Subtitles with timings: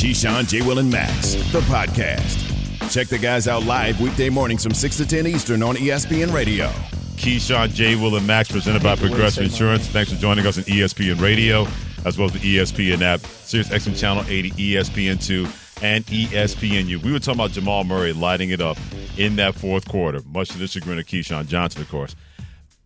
[0.00, 0.62] Keyshawn, J.
[0.62, 2.90] Will, and Max, the podcast.
[2.90, 6.68] Check the guys out live weekday mornings from 6 to 10 Eastern on ESPN Radio.
[7.16, 7.96] Keyshawn, J.
[7.96, 9.86] Will, and Max presented by Progressive Insurance.
[9.88, 11.66] Thanks for joining us on ESPN Radio,
[12.06, 17.02] as well as the ESPN app, Sirius XM Channel 80, ESPN2, and E ESPNU.
[17.02, 18.78] We were talking about Jamal Murray lighting it up
[19.18, 22.16] in that fourth quarter, much to the chagrin of Keyshawn Johnson, of course.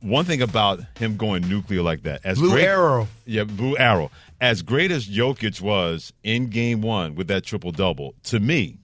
[0.01, 3.07] One thing about him going nuclear like that, as Blue great, arrow.
[3.25, 4.11] yeah, blue arrow.
[4.41, 8.79] As great as Jokic was in Game One with that triple double, to me,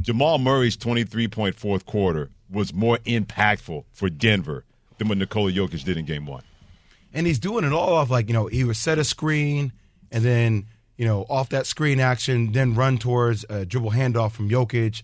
[0.00, 4.64] Jamal Murray's 23 point fourth quarter was more impactful for Denver
[4.98, 6.42] than what Nikola Jokic did in Game One.
[7.12, 9.72] and he's doing it all off like you know he would set a screen
[10.12, 14.48] and then you know off that screen action then run towards a dribble handoff from
[14.48, 15.02] Jokic.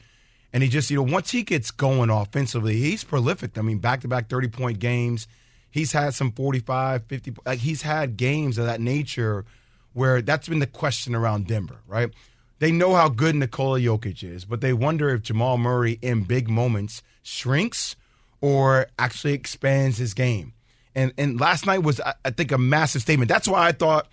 [0.55, 3.59] And he just you know once he gets going offensively he's prolific.
[3.59, 5.27] I mean back to back 30 point games.
[5.71, 9.45] He's had some 45 50 like he's had games of that nature
[9.93, 12.11] where that's been the question around Denver right
[12.59, 16.49] they know how good Nikola Jokic is but they wonder if Jamal Murray in big
[16.49, 17.97] moments shrinks
[18.41, 20.53] or actually expands his game
[20.95, 23.29] and and last night was I I think a massive statement.
[23.29, 24.09] That's why I thought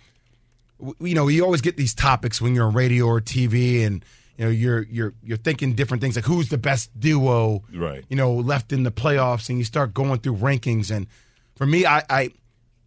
[0.98, 4.02] you know, you always get these topics when you're on radio or TV and
[4.38, 8.04] you know, you're you're you're thinking different things like who's the best duo Right.
[8.08, 11.06] you know, left in the playoffs and you start going through rankings and
[11.54, 12.30] for me I I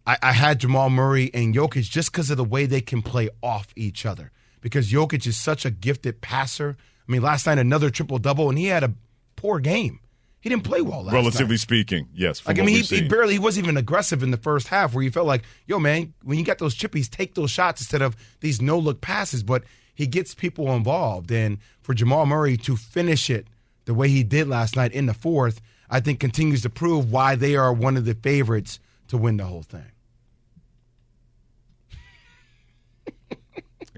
[0.06, 3.28] I, I had Jamal Murray and Jokic just because of the way they can play
[3.42, 4.30] off each other.
[4.60, 6.76] Because Jokic is such a gifted passer.
[7.08, 8.94] I mean, last night another triple double, and he had a
[9.36, 10.00] poor game.
[10.40, 11.60] He didn't play well last Relatively night.
[11.60, 12.46] speaking, yes.
[12.46, 15.02] Like I mean, he, he barely he wasn't even aggressive in the first half, where
[15.02, 18.14] you felt like, yo, man, when you got those chippies, take those shots instead of
[18.40, 19.42] these no look passes.
[19.42, 23.46] But he gets people involved, and for Jamal Murray to finish it
[23.86, 27.36] the way he did last night in the fourth, I think continues to prove why
[27.36, 29.84] they are one of the favorites to win the whole thing.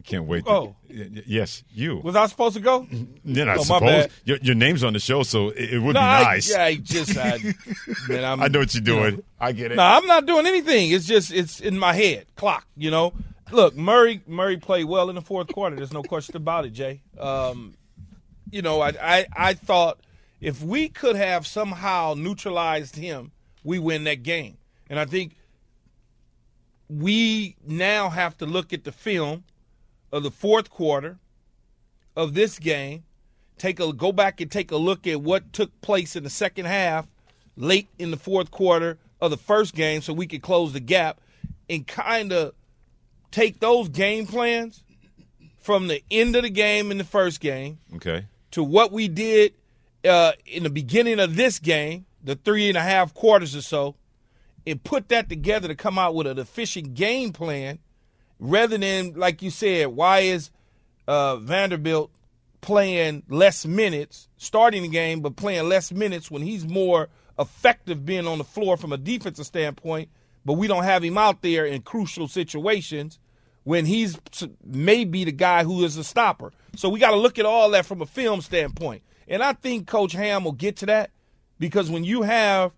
[0.06, 0.44] Can't wait.
[0.46, 0.76] To, Oh.
[0.88, 1.98] Yes, you.
[1.98, 2.86] Was I supposed to go?
[3.24, 6.00] Then I Oh, suppose your, your name's on the show, so it, it would no,
[6.00, 6.50] be I, nice.
[6.50, 7.38] yeah, I just I,
[8.08, 9.10] man, I'm, I know what you're you know.
[9.10, 9.22] doing.
[9.40, 9.76] I get it.
[9.76, 10.90] No, I'm not doing anything.
[10.92, 12.26] It's just it's in my head.
[12.36, 13.12] Clock, you know.
[13.52, 15.76] Look, Murray Murray played well in the fourth quarter.
[15.76, 17.02] There's no question about it, Jay.
[17.18, 17.74] Um,
[18.50, 20.00] you know, I, I I thought
[20.40, 23.32] if we could have somehow neutralized him,
[23.64, 24.56] we win that game.
[24.88, 25.36] And I think
[26.88, 29.44] we now have to look at the film
[30.12, 31.18] of the fourth quarter
[32.16, 33.04] of this game.
[33.58, 36.66] Take a go back and take a look at what took place in the second
[36.66, 37.06] half,
[37.56, 41.20] late in the fourth quarter of the first game, so we could close the gap,
[41.70, 42.52] and kind of
[43.30, 44.82] take those game plans
[45.58, 48.26] from the end of the game in the first game Okay.
[48.50, 49.54] to what we did
[50.06, 53.94] uh, in the beginning of this game, the three and a half quarters or so,
[54.66, 57.78] and put that together to come out with an efficient game plan
[58.38, 60.50] rather than, like you said, why is
[61.06, 62.10] uh, Vanderbilt
[62.60, 67.08] playing less minutes, starting the game, but playing less minutes when he's more
[67.38, 70.08] effective being on the floor from a defensive standpoint,
[70.44, 73.18] but we don't have him out there in crucial situations
[73.64, 74.18] when he's
[74.64, 76.52] maybe the guy who is a stopper.
[76.76, 79.02] So we got to look at all that from a film standpoint.
[79.28, 81.10] And I think Coach Ham will get to that
[81.58, 82.72] because when you have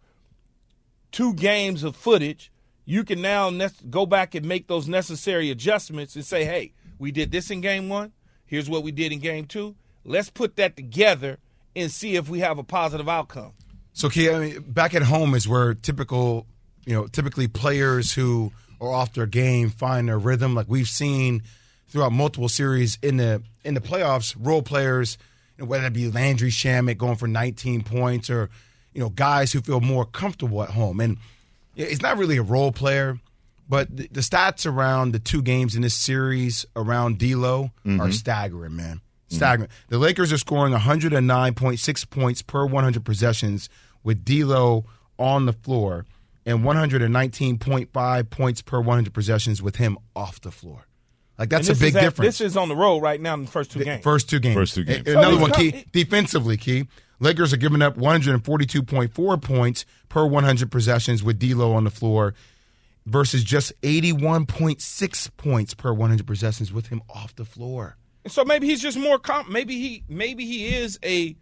[1.12, 2.50] two games of footage,
[2.88, 7.12] you can now ne- go back and make those necessary adjustments and say, hey, we
[7.12, 8.12] did this in game one.
[8.46, 9.76] Here's what we did in game two.
[10.06, 11.36] Let's put that together
[11.76, 13.52] and see if we have a positive outcome.
[13.92, 16.46] So, Key, I mean, back at home is where typical,
[16.86, 20.54] you know, typically players who are off their game find their rhythm.
[20.54, 21.42] Like we've seen
[21.88, 25.18] throughout multiple series in the in the playoffs, role players,
[25.58, 28.48] you know, whether it be Landry Shamet going for 19 points or
[28.94, 31.00] you know guys who feel more comfortable at home.
[31.00, 31.18] And
[31.78, 33.18] it's not really a role player,
[33.68, 38.10] but the, the stats around the two games in this series around D'Lo are mm-hmm.
[38.10, 39.00] staggering, man.
[39.28, 39.68] Staggering.
[39.88, 43.68] The Lakers are scoring 109.6 points per 100 possessions
[44.02, 44.86] with D'Lo
[45.18, 46.06] on the floor,
[46.46, 50.87] and 119.5 points per 100 possessions with him off the floor.
[51.38, 52.38] Like that's a big at- difference.
[52.38, 54.02] This is on the road right now in the first two games.
[54.02, 54.54] First two games.
[54.54, 55.06] First two games.
[55.06, 56.88] A- Another one, he's key defensively, key.
[57.20, 62.34] Lakers are giving up 142.4 points per 100 possessions with D'Lo on the floor,
[63.06, 67.96] versus just 81.6 points per 100 possessions with him off the floor.
[68.26, 69.48] So maybe he's just more comp.
[69.48, 71.36] Maybe he maybe he is a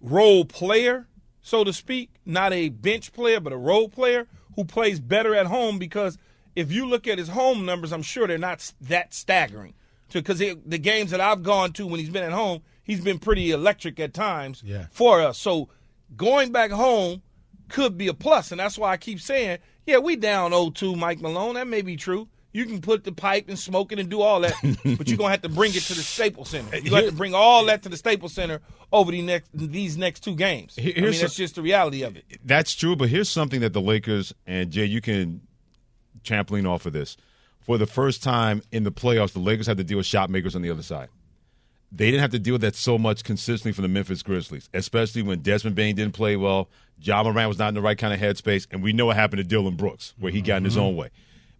[0.00, 1.06] role player,
[1.40, 5.46] so to speak, not a bench player, but a role player who plays better at
[5.46, 5.78] home.
[5.78, 6.18] Because
[6.56, 9.74] if you look at his home numbers, I'm sure they're not that staggering.
[10.12, 13.50] Because the games that I've gone to when he's been at home, he's been pretty
[13.50, 14.86] electric at times Yeah.
[14.90, 15.36] for us.
[15.38, 15.68] So
[16.16, 17.22] going back home
[17.68, 21.20] could be a plus, and that's why I keep saying, yeah, we down 0-2, Mike
[21.20, 21.54] Malone.
[21.56, 22.28] That may be true.
[22.52, 24.54] You can put the pipe and smoke it and do all that,
[24.96, 26.78] but you're gonna have to bring it to the Staples Center.
[26.78, 28.62] You have to bring all that to the Staples Center
[28.92, 30.74] over the next these next two games.
[30.78, 32.24] I mean, Here's that's just the reality of it.
[32.44, 35.42] That's true, but here's something that the Lakers and Jay, you can
[36.26, 37.16] trampoline off of this.
[37.60, 40.54] For the first time in the playoffs, the Lakers had to deal with shot makers
[40.54, 41.08] on the other side.
[41.90, 45.22] They didn't have to deal with that so much consistently from the Memphis Grizzlies, especially
[45.22, 46.68] when Desmond Bane didn't play well.
[47.00, 49.38] Ja Morant was not in the right kind of headspace, and we know what happened
[49.38, 50.82] to Dillon Brooks, where he got in his mm-hmm.
[50.82, 51.10] own way.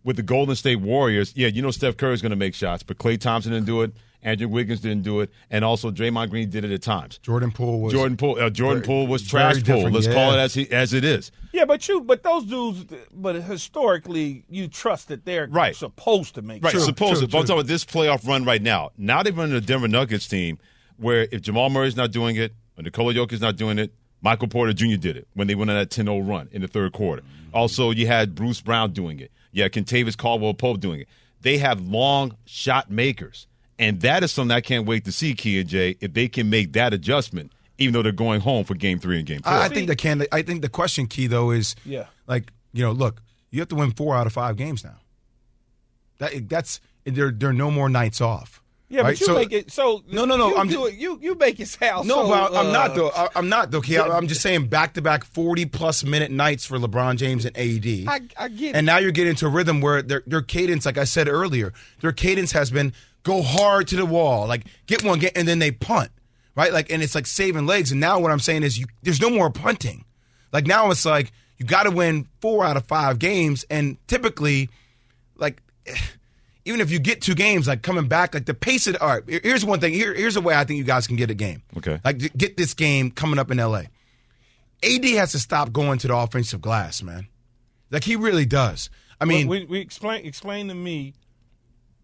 [0.04, 2.98] With the Golden State Warriors, yeah, you know Steph Curry's going to make shots, but
[2.98, 3.92] Klay Thompson didn't do it.
[4.22, 7.18] Andrew Wiggins didn't do it, and also Draymond Green did it at times.
[7.18, 9.90] Jordan Poole was Jordan Poole, uh, Jordan very- Poole was trash Poole.
[9.90, 10.14] Let's yeah.
[10.14, 11.30] call it as he, as it is.
[11.52, 15.76] Yeah, but you, but those dudes, but historically, you trust that they're Right.
[15.76, 16.84] supposed to make Right, shots.
[16.86, 17.28] supposed true, to.
[17.32, 18.90] But I'm talking about this playoff run right now.
[18.98, 20.58] Now they're running the Denver Nuggets team
[20.96, 23.92] where if Jamal Murray's not doing it, or Nikola Jokic's not doing it,
[24.22, 24.96] Michael Porter Jr.
[24.96, 27.22] did it when they went on that 10-0 run in the third quarter.
[27.52, 29.30] Also, you had Bruce Brown doing it.
[29.52, 31.08] Yeah, had Kentavious Caldwell Pope doing it.
[31.42, 33.46] They have long shot makers.
[33.78, 36.48] And that is something I can't wait to see, Key and Jay, if they can
[36.48, 39.52] make that adjustment, even though they're going home for game three and game four.
[39.52, 40.24] I, I think the can.
[40.32, 42.06] I think the question key though is, Yeah.
[42.26, 44.96] like you know, look, you have to win four out of five games now.
[46.18, 47.30] That that's there.
[47.30, 48.62] There are no more nights off.
[48.88, 49.08] Yeah, right?
[49.08, 50.02] but you So- make it so.
[50.10, 52.54] No, no, no, You, I'm do it, you you make it sound No, so, but
[52.54, 53.10] I'm not uh, though.
[53.10, 53.78] I- I'm not though.
[53.78, 57.56] Okay, I'm just saying back to back 40 plus minute nights for LeBron James and
[57.58, 57.86] AD.
[58.08, 58.76] I, I get it.
[58.76, 61.72] And now you're getting into a rhythm where their their cadence, like I said earlier,
[62.00, 62.92] their cadence has been
[63.26, 66.10] go hard to the wall, like get one, get, and then they punt,
[66.54, 66.72] right?
[66.72, 67.90] Like, and it's like saving legs.
[67.90, 70.04] And now what I'm saying is, you, there's no more punting.
[70.52, 74.70] Like now it's like you got to win four out of five games, and typically,
[75.36, 75.60] like.
[76.68, 79.22] Even if you get two games, like coming back, like the pace of all right.
[79.28, 79.92] here- Here's one thing.
[79.92, 81.62] Here, here's a way I think you guys can get a game.
[81.76, 82.00] Okay.
[82.04, 83.82] Like get this game coming up in LA.
[84.82, 87.28] AD has to stop going to the offensive glass, man.
[87.92, 88.90] Like he really does.
[89.20, 91.14] I mean, we, we explain explain to me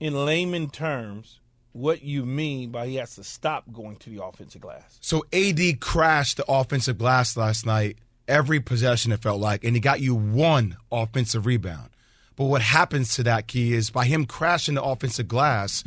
[0.03, 1.41] in layman terms
[1.73, 4.99] what you mean by he has to stop going to the offensive glass.
[5.01, 7.97] so AD crashed the offensive glass last night
[8.29, 11.91] every possession it felt like, and he got you one offensive rebound.
[12.37, 15.85] But what happens to that key is by him crashing the offensive glass,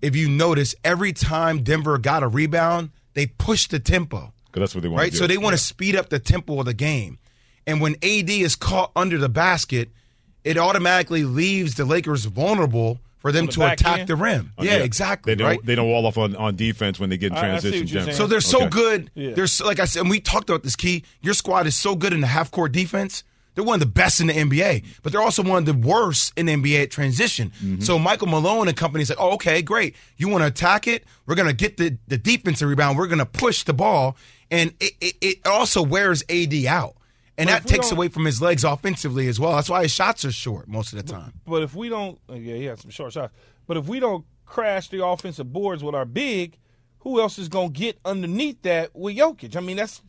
[0.00, 4.32] if you notice, every time Denver got a rebound, they pushed the tempo.
[4.46, 5.06] Because that's what they want right?
[5.06, 5.18] to do.
[5.18, 7.18] So they want to speed up the tempo of the game.
[7.66, 9.90] And when AD is caught under the basket,
[10.42, 14.08] it automatically leaves the Lakers vulnerable for them the to attack end?
[14.08, 14.52] the rim.
[14.58, 15.32] Oh, yeah, exactly.
[15.32, 15.60] They don't, right?
[15.64, 17.70] they don't wall off on, on defense when they get in transition.
[17.70, 18.04] what you're Jim.
[18.04, 18.16] saying.
[18.16, 18.68] so they're so Okay.
[18.68, 19.10] good.
[19.14, 19.32] Yeah.
[19.34, 21.04] They're so, like I said, and we talked about this key.
[21.20, 23.24] Your squad is so good in the half court defense.
[23.54, 26.32] They're one of the best in the NBA, but they're also one of the worst
[26.36, 27.50] in the NBA at transition.
[27.60, 27.80] Mm-hmm.
[27.80, 29.96] So Michael Malone and company's like, oh, okay, great.
[30.16, 31.02] You want to attack it?
[31.26, 32.96] We're going to get the, the defensive rebound.
[32.96, 34.16] We're going to push the ball.
[34.48, 36.94] And it, it, it also wears AD out.
[37.38, 39.54] And that takes away from his legs offensively as well.
[39.54, 41.32] That's why his shots are short most of the time.
[41.46, 43.32] But if we don't, uh, yeah, he had some short shots.
[43.66, 46.58] But if we don't crash the offensive boards with our big,
[47.00, 49.56] who else is going to get underneath that with Jokic?
[49.56, 50.02] I mean, that's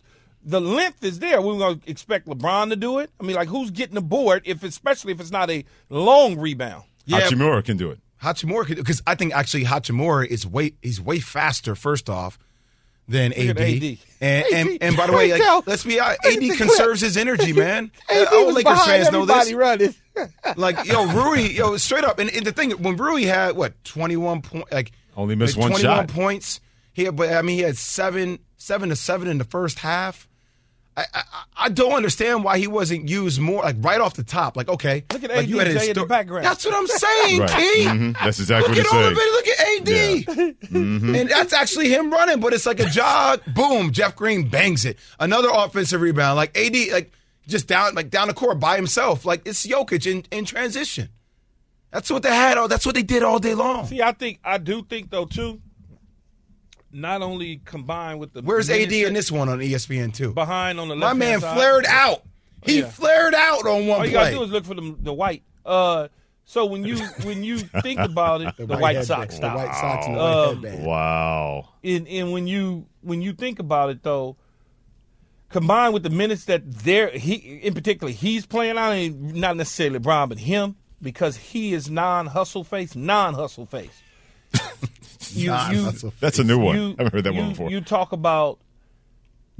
[0.43, 1.41] the length is there.
[1.41, 3.11] We're going to expect LeBron to do it.
[3.19, 6.85] I mean, like who's getting the board if, especially if it's not a long rebound?
[7.05, 7.21] Yeah.
[7.21, 7.99] Hachimura can do it.
[8.23, 11.75] Hachimura, because I think actually Hachimura is way he's way faster.
[11.75, 12.37] First off,
[13.09, 13.57] than AD.
[13.59, 13.97] AD.
[14.21, 14.77] And, and AD.
[14.81, 17.91] and by the way, like, let's be honest, AD conserves his energy, man.
[18.09, 19.51] AD all was Lakers fans know this.
[19.53, 19.93] running.
[20.57, 22.19] Like yo, Rui, yo, straight up.
[22.19, 25.71] And, and the thing, when Rui had what twenty one point, like Only missed like,
[25.71, 26.07] one 21 shot.
[26.09, 26.59] points.
[26.91, 30.27] He had, but I mean, he had seven seven to seven in the first half.
[30.99, 31.23] I, I,
[31.65, 34.55] I don't understand why he wasn't used more, like right off the top.
[34.57, 36.45] Like, okay, Look at like, you had his Jay in the background.
[36.45, 37.49] That's what I'm saying, Right.
[37.49, 37.83] Key.
[37.85, 38.13] Mhm.
[38.19, 39.11] That's exactly Look what at he's saying.
[39.11, 39.31] of it.
[39.33, 41.19] Look at AD.
[41.21, 43.41] And that's actually him running, but it's like a jog.
[43.53, 43.91] Boom.
[43.91, 44.97] Jeff Green bangs it.
[45.19, 46.35] Another offensive rebound.
[46.37, 47.11] Like AD, like
[47.47, 49.25] just down, like down the court by himself.
[49.25, 51.09] Like it's Jokic in, in transition.
[51.91, 52.57] That's what they had.
[52.57, 53.87] Oh, that's what they did all day long.
[53.87, 55.59] See, I think I do think though too.
[56.91, 60.33] Not only combined with the Where's AD in this one on ESPN too?
[60.33, 61.13] behind on the left.
[61.15, 61.55] My man side.
[61.55, 62.23] flared out.
[62.63, 62.89] He yeah.
[62.89, 64.31] flared out on one All you play.
[64.31, 65.43] gotta do is look for the the white.
[65.65, 66.07] Uh,
[66.45, 69.05] so when you when you think about it, the, white, headband.
[69.07, 69.55] Sox The style.
[69.57, 70.85] white socks and the Um, white headband.
[70.87, 71.69] Wow.
[71.83, 74.35] and and when you when you think about it though,
[75.49, 79.99] combined with the minutes that there he in particular he's playing on, and not necessarily
[79.99, 84.01] LeBron, but him because he is non hustle face, non hustle face.
[85.33, 86.75] you Non-hustle That's a new one.
[86.75, 87.69] you, I haven't heard that you, one before.
[87.69, 88.59] You talk about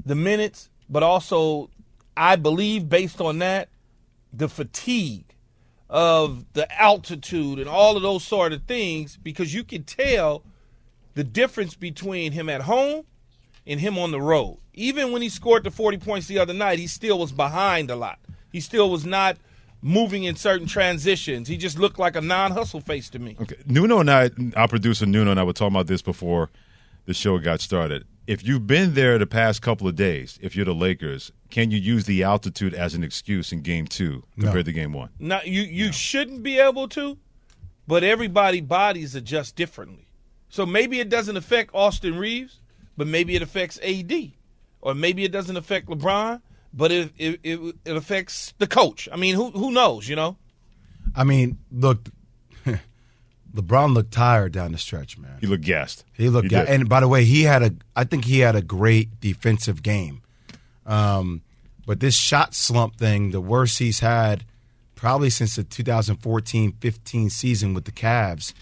[0.04, 1.70] the minutes, but also
[2.16, 3.68] I believe based on that,
[4.32, 5.24] the fatigue
[5.88, 10.44] of the altitude and all of those sort of things, because you can tell
[11.14, 13.04] the difference between him at home
[13.66, 14.58] and him on the road.
[14.74, 17.96] Even when he scored the 40 points the other night, he still was behind a
[17.96, 18.18] lot.
[18.52, 19.36] He still was not
[19.82, 21.48] moving in certain transitions.
[21.48, 23.36] He just looked like a non-hustle face to me.
[23.40, 23.56] Okay.
[23.66, 26.50] Nuno and I, our producer Nuno and I were talking about this before
[27.06, 28.04] the show got started.
[28.26, 31.78] If you've been there the past couple of days, if you're the Lakers, can you
[31.78, 35.08] use the altitude as an excuse in game two compared to game one?
[35.18, 37.18] Now you you shouldn't be able to,
[37.88, 40.06] but everybody bodies adjust differently.
[40.48, 42.60] So maybe it doesn't affect Austin Reaves,
[42.96, 44.12] but maybe it affects AD,
[44.80, 46.40] or maybe it doesn't affect LeBron,
[46.72, 49.08] but it it, it, it affects the coach.
[49.12, 50.08] I mean, who who knows?
[50.08, 50.36] You know.
[51.14, 52.08] I mean, look,
[53.54, 55.38] LeBron looked tired down the stretch, man.
[55.40, 56.04] He looked gassed.
[56.12, 56.68] He looked, He ga- did.
[56.68, 57.72] and by the way, he had a.
[57.96, 60.22] I think he had a great defensive game.
[60.86, 61.42] Um,
[61.86, 64.44] but this shot slump thing, the worst he's had
[64.94, 68.52] probably since the 2014-15 season with the Cavs.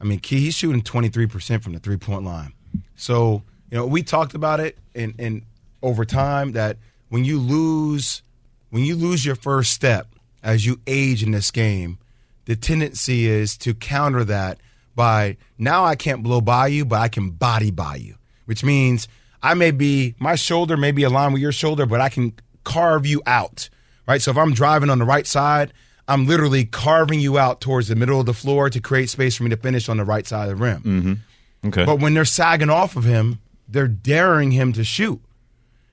[0.00, 2.52] I mean, he's shooting 23% from the three-point line.
[2.96, 5.44] So, you know, we talked about it in, in
[5.82, 6.78] over time that
[7.12, 8.22] when you lose
[8.70, 10.06] when you lose your first step
[10.42, 11.98] as you age in this game,
[12.46, 14.58] the tendency is to counter that
[14.96, 18.14] by now I can't blow by you, but I can body by you,
[18.46, 19.08] which means
[19.42, 22.32] I may be my shoulder may be aligned with your shoulder, but I can
[22.64, 23.68] carve you out.
[24.08, 24.22] Right?
[24.22, 25.74] So if I'm driving on the right side,
[26.08, 29.42] I'm literally carving you out towards the middle of the floor to create space for
[29.42, 30.80] me to finish on the right side of the rim.
[30.80, 31.68] Mm-hmm.
[31.68, 31.84] Okay.
[31.84, 33.38] But when they're sagging off of him,
[33.68, 35.20] they're daring him to shoot.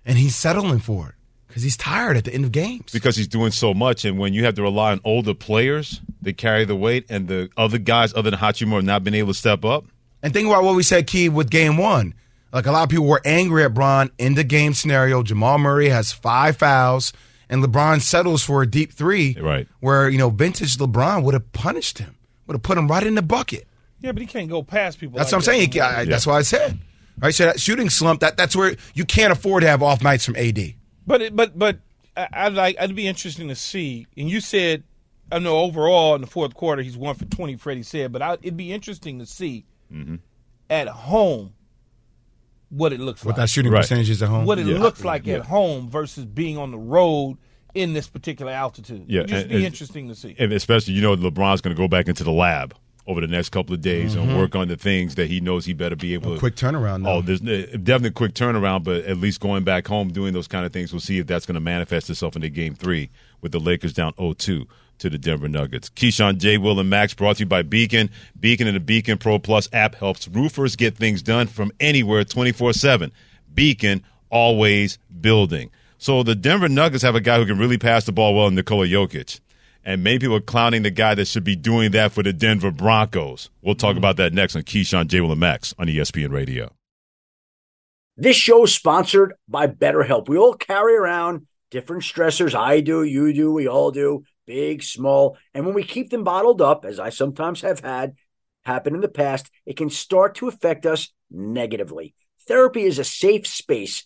[0.10, 1.16] And he's settling for it
[1.48, 2.92] because he's tired at the end of games.
[2.92, 6.34] because he's doing so much, and when you have to rely on older players, they
[6.34, 9.38] carry the weight, and the other guys, other than Hachimura, have not been able to
[9.40, 9.86] step up.
[10.22, 12.14] And think about what we said, Key, with game one.
[12.52, 15.22] Like a lot of people were angry at Bron in the game scenario.
[15.24, 17.14] Jamal Murray has five fouls,
[17.48, 19.38] and LeBron settles for a deep three.
[19.40, 19.68] Right.
[19.80, 22.16] Where, you know, vintage LeBron would have punished him,
[22.48, 23.68] would have put him right in the bucket.
[24.02, 25.18] Yeah, but he can't go past people.
[25.18, 25.70] That's like what I'm that saying.
[25.76, 26.00] no more.
[26.00, 26.80] I- That's what I said.
[27.22, 27.34] Right.
[27.36, 30.36] So that shooting slump, that, that's where you can't afford to have off nights from
[30.36, 30.74] AD.
[31.06, 31.80] But it, but but
[32.16, 34.08] I, I'd like it'd be interesting to see.
[34.18, 34.84] And you said,
[35.32, 37.56] I know overall in the fourth quarter he's one for twenty.
[37.58, 40.16] Freddie said, but I, it'd be interesting to see Mm-hmm.
[40.70, 41.54] at home
[42.70, 43.38] what it looks What like.
[43.38, 43.82] that shooting Right.
[43.82, 44.46] percentage is at home.
[44.46, 44.78] what it Yeah.
[44.80, 45.38] looks like Yeah.
[45.38, 47.38] at home versus being on the road
[47.74, 49.06] in this particular altitude.
[49.08, 50.36] Yeah, It'd just and- be and- interesting to see.
[50.38, 52.76] And especially, you know, LeBron's going to go back into the lab
[53.10, 54.38] over the next couple of days and mm-hmm.
[54.38, 56.40] work on the things that he knows he better be able to.
[56.40, 57.14] quick turnaround, though.
[57.14, 60.64] Oh, there's definitely a quick turnaround, but at least going back home doing those kind
[60.64, 63.10] of things, we'll see if that's going to manifest itself into game three
[63.42, 64.68] with the Lakers down 0-2
[65.00, 65.90] to the Denver Nuggets.
[65.90, 66.60] Keyshawn, J.
[66.60, 68.12] Will, and Max brought to you by Beacon.
[68.40, 73.12] Beacon and the Beacon Pro Plus app helps roofers get things done from anywhere 24-7.
[73.52, 75.72] Beacon, always building.
[75.98, 78.86] So the Denver Nuggets have a guy who can really pass the ball well, Nikola
[78.86, 79.40] Jokic.
[79.86, 82.72] And many people are clowning the guy that should be doing that for the Denver
[82.72, 83.50] Broncos.
[83.62, 84.00] We'll talk mm-hmm.
[84.00, 85.22] about that next on Keyshawn, J.
[85.22, 86.72] Will, and Max on ESPN Radio.
[88.18, 90.28] This show is sponsored by BetterHelp.
[90.28, 92.54] We all carry around different stressors.
[92.54, 95.38] I do, you do, we all do, big, small.
[95.54, 98.16] And when we keep them bottled up, as I sometimes have had
[98.66, 102.14] happen in the past, it can start to affect us negatively.
[102.48, 104.06] Therapy is a safe space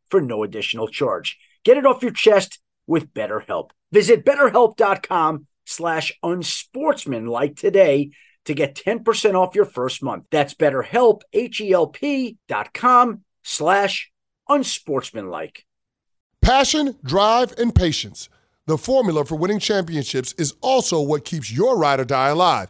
[0.11, 1.39] for no additional charge.
[1.63, 3.71] Get it off your chest with BetterHelp.
[3.91, 8.11] Visit betterhelp.com slash unsportsmanlike today
[8.45, 10.25] to get 10% off your first month.
[10.31, 14.11] That's betterhelp, H-E-L-P dot com slash
[14.49, 15.65] unsportsmanlike.
[16.41, 18.27] Passion, drive, and patience.
[18.65, 22.69] The formula for winning championships is also what keeps your ride or die alive.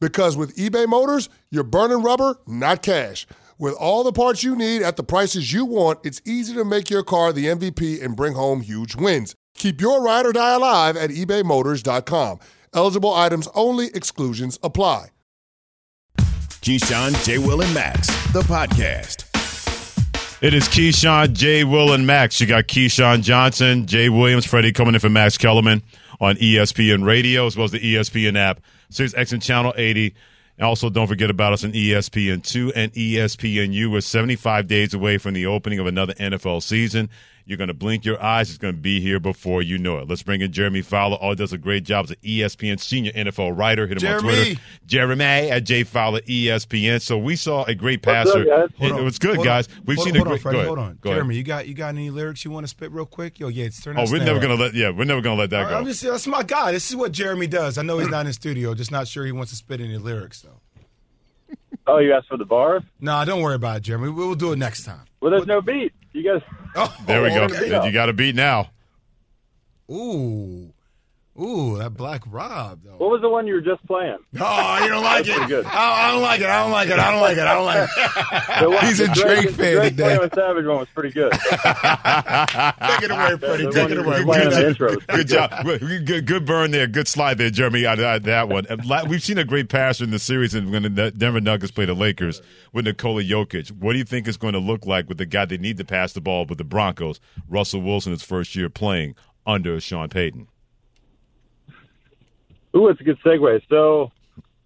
[0.00, 3.26] Because with eBay Motors, you're burning rubber, not cash.
[3.58, 6.90] With all the parts you need at the prices you want, it's easy to make
[6.90, 9.34] your car the MVP and bring home huge wins.
[9.54, 12.38] Keep your ride or die alive at ebaymotors.com.
[12.74, 15.08] Eligible items only, exclusions apply.
[16.18, 17.38] Keyshawn, J.
[17.38, 19.22] Will, and Max, the podcast.
[20.42, 21.64] It is Keyshawn, J.
[21.64, 22.40] Will, and Max.
[22.40, 25.82] You got Keyshawn Johnson, Jay Williams, Freddie coming in for Max Kellerman
[26.20, 30.14] on ESPN Radio as well as the ESPN app, Sirius XM Channel 80.
[30.60, 33.90] Also, don't forget about us on ESPN2 and ESPNU.
[33.90, 37.10] We're 75 days away from the opening of another NFL season.
[37.48, 38.48] You're going to blink your eyes.
[38.48, 40.08] It's going to be here before you know it.
[40.08, 41.16] Let's bring in Jeremy Fowler.
[41.16, 43.86] All does a great job as an ESPN senior NFL writer.
[43.86, 44.28] Hit him Jeremy.
[44.28, 44.60] on Twitter.
[44.86, 47.00] Jeremy at J Fowler ESPN.
[47.00, 48.52] So we saw a great passer.
[48.52, 48.70] up.
[48.80, 49.68] It, it was good, Hold guys.
[49.68, 49.74] on.
[49.86, 50.42] We've hold seen hold a on, great.
[50.42, 50.98] Freddie, hold on.
[51.00, 51.18] Go ahead.
[51.18, 53.38] Jeremy, you got you got any lyrics you want to spit real quick?
[53.38, 54.74] Yo, yeah, turn oh, that Oh, we're never gonna let.
[54.74, 55.78] Yeah, we're never gonna let that go.
[55.78, 56.72] I'm just that's my guy.
[56.72, 57.78] This is what Jeremy does.
[57.78, 59.98] I know he's not in the studio, just not sure he wants to spit any
[59.98, 60.60] lyrics though.
[61.86, 62.82] Oh, you asked for the bar?
[63.00, 64.10] Nah, don't worry about it, Jeremy.
[64.10, 65.02] We'll do it next time.
[65.20, 65.92] Well, there's no beat.
[66.12, 66.42] You guys.
[66.74, 67.44] Oh, there we go.
[67.44, 67.86] okay.
[67.86, 68.70] You got a beat now.
[69.90, 70.72] Ooh,
[71.40, 72.96] ooh, that Black Rob though.
[72.96, 74.18] What was the one you were just playing?
[74.40, 75.48] Oh, you don't like it?
[75.48, 75.64] good.
[75.66, 76.46] I, I don't like it.
[76.46, 76.98] I don't like it.
[76.98, 77.42] I don't like it.
[77.46, 78.68] I don't like it.
[78.70, 80.16] One, He's a the Drake the fan Drake today.
[80.16, 81.32] Playing Savage one was pretty good.
[81.32, 83.64] Take it away, Freddie.
[83.66, 84.18] The Take it away.
[84.20, 85.64] were playing Good intro Good job.
[85.64, 86.86] Good, good, good burn there.
[86.86, 87.86] Good slide there, Jeremy.
[87.86, 88.66] on that, that one.
[89.08, 91.94] We've seen a great passer in the series and when the Denver Nuggets play the
[91.94, 92.40] Lakers
[92.72, 93.70] with Nikola Jokic.
[93.72, 95.84] What do you think it's going to look like with the guy they need to
[95.84, 99.14] pass the ball with the Broncos, Russell Wilson, his first year playing
[99.46, 100.48] under Sean Payton?
[102.76, 103.62] Ooh, it's a good segue.
[103.70, 104.12] So,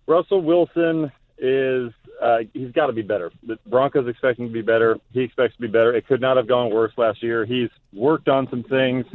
[0.07, 3.31] Russell Wilson is uh, he's got to be better.
[3.45, 4.99] The Broncos expecting to be better.
[5.13, 5.95] He expects to be better.
[5.95, 7.45] It could not have gone worse last year.
[7.45, 9.07] He's worked on some things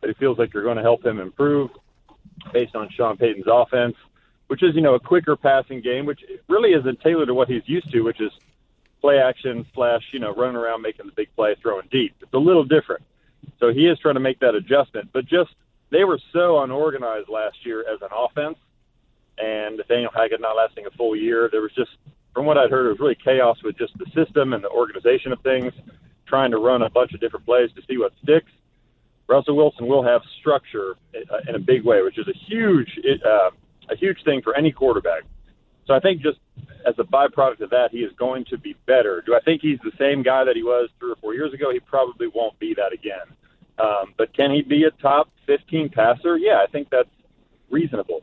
[0.00, 1.70] that he feels like are going to help him improve
[2.52, 3.96] based on Sean Payton's offense,
[4.46, 7.66] which is you know a quicker passing game, which really isn't tailored to what he's
[7.66, 8.32] used to, which is
[9.02, 12.14] play action slash you know running around making the big play, throwing deep.
[12.22, 13.02] It's a little different.
[13.60, 15.50] So he is trying to make that adjustment, but just
[15.90, 18.58] they were so unorganized last year as an offense,
[19.38, 21.48] and Nathaniel Hackett not lasting a full year.
[21.50, 21.90] There was just,
[22.34, 25.32] from what I'd heard, it was really chaos with just the system and the organization
[25.32, 25.72] of things,
[26.26, 28.50] trying to run a bunch of different plays to see what sticks.
[29.28, 32.88] Russell Wilson will have structure uh, in a big way, which is a huge,
[33.24, 33.50] uh,
[33.90, 35.24] a huge thing for any quarterback.
[35.86, 36.38] So I think just
[36.86, 39.22] as a byproduct of that, he is going to be better.
[39.24, 41.70] Do I think he's the same guy that he was three or four years ago?
[41.72, 43.34] He probably won't be that again.
[43.78, 46.36] Um, but can he be a top 15 passer?
[46.36, 47.08] Yeah, I think that's
[47.70, 48.22] reasonable.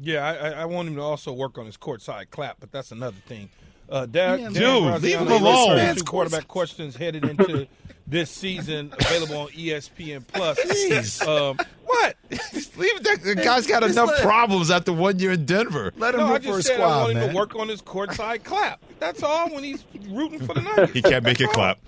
[0.00, 2.92] Yeah, I, I- I want him to also work on his courtside clap, but that's
[2.92, 3.50] another thing.
[3.90, 5.76] Uh, Dan, Yeah, Dan dude, Graziano, leave him alone.
[5.76, 7.66] turn to quarterback questions headed into
[8.06, 10.58] this season, available on ESPN Plus.
[10.60, 11.26] Jeez.
[11.26, 12.16] Um, what?
[12.78, 13.18] Leave that.
[13.22, 15.92] The guy's got Just enough let- problems after one year in Denver.
[15.98, 17.54] Let him No, I root for just his said I squad, want him to work
[17.56, 18.80] on his courtside clap.
[18.98, 19.50] That's all.
[19.50, 21.78] When he's rooting for the Nuggets, He can't make it clap.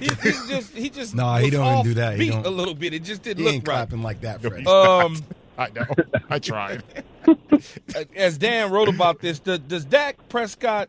[0.00, 2.18] He, he's just he just Nah, he was don't even do that.
[2.18, 2.92] He don't- a little bit.
[2.94, 3.74] It just didn't He look ain't right.
[3.74, 4.66] clapping like that, Freddie.
[4.66, 5.16] Um,
[5.58, 5.86] I know.
[6.28, 6.82] I tried.
[8.16, 10.88] as Dan wrote about this, does, does Dak Prescott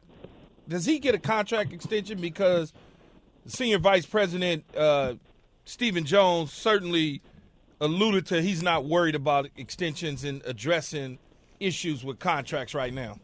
[0.67, 2.73] does he get a contract extension because
[3.45, 5.13] senior vice president uh,
[5.65, 7.21] Stephen Jones certainly
[7.79, 11.17] alluded to he's not worried about extensions and addressing
[11.59, 13.17] issues with contracts right now.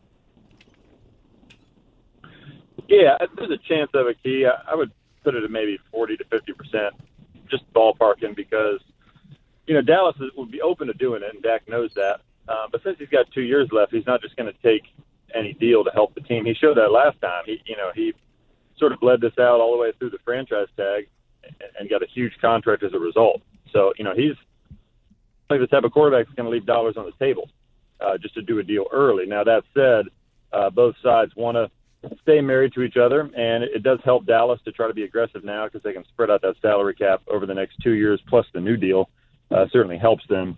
[2.87, 4.45] Yeah, there's a chance of a key.
[4.45, 4.91] I, I would
[5.23, 6.93] put it at maybe 40 to 50 percent,
[7.49, 8.79] just ballparking, because
[9.67, 12.21] you know Dallas would be open to doing it, and Dak knows that.
[12.47, 14.83] Uh, but since he's got two years left, he's not just going to take
[15.33, 16.45] any deal to help the team.
[16.45, 17.43] He showed that last time.
[17.45, 18.13] He, you know, he
[18.77, 21.07] sort of bled this out all the way through the franchise tag
[21.43, 23.41] and, and got a huge contract as a result.
[23.71, 24.35] So, you know, he's
[25.49, 27.49] like the type of quarterback that's going to leave dollars on the table
[27.99, 29.25] uh, just to do a deal early.
[29.25, 30.05] Now, that said,
[30.51, 31.69] uh, both sides want to
[32.21, 35.43] stay married to each other, and it does help Dallas to try to be aggressive
[35.43, 38.45] now because they can spread out that salary cap over the next two years, plus
[38.53, 39.09] the new deal
[39.51, 40.57] uh, certainly helps them.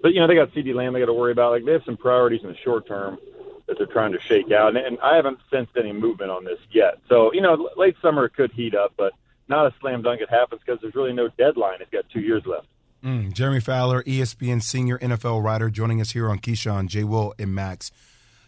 [0.00, 1.52] But you know they got CeeDee Lamb they got to worry about.
[1.52, 3.18] Like they have some priorities in the short term
[3.66, 6.58] that they're trying to shake out, and, and I haven't sensed any movement on this
[6.70, 6.98] yet.
[7.08, 9.12] So you know late summer could heat up, but
[9.48, 10.20] not a slam dunk.
[10.20, 11.78] It happens because there's really no deadline.
[11.80, 12.66] It's got two years left.
[13.04, 17.04] Mm, Jeremy Fowler, ESPN senior NFL writer, joining us here on Keyshawn, J.
[17.04, 17.92] Will, and Max.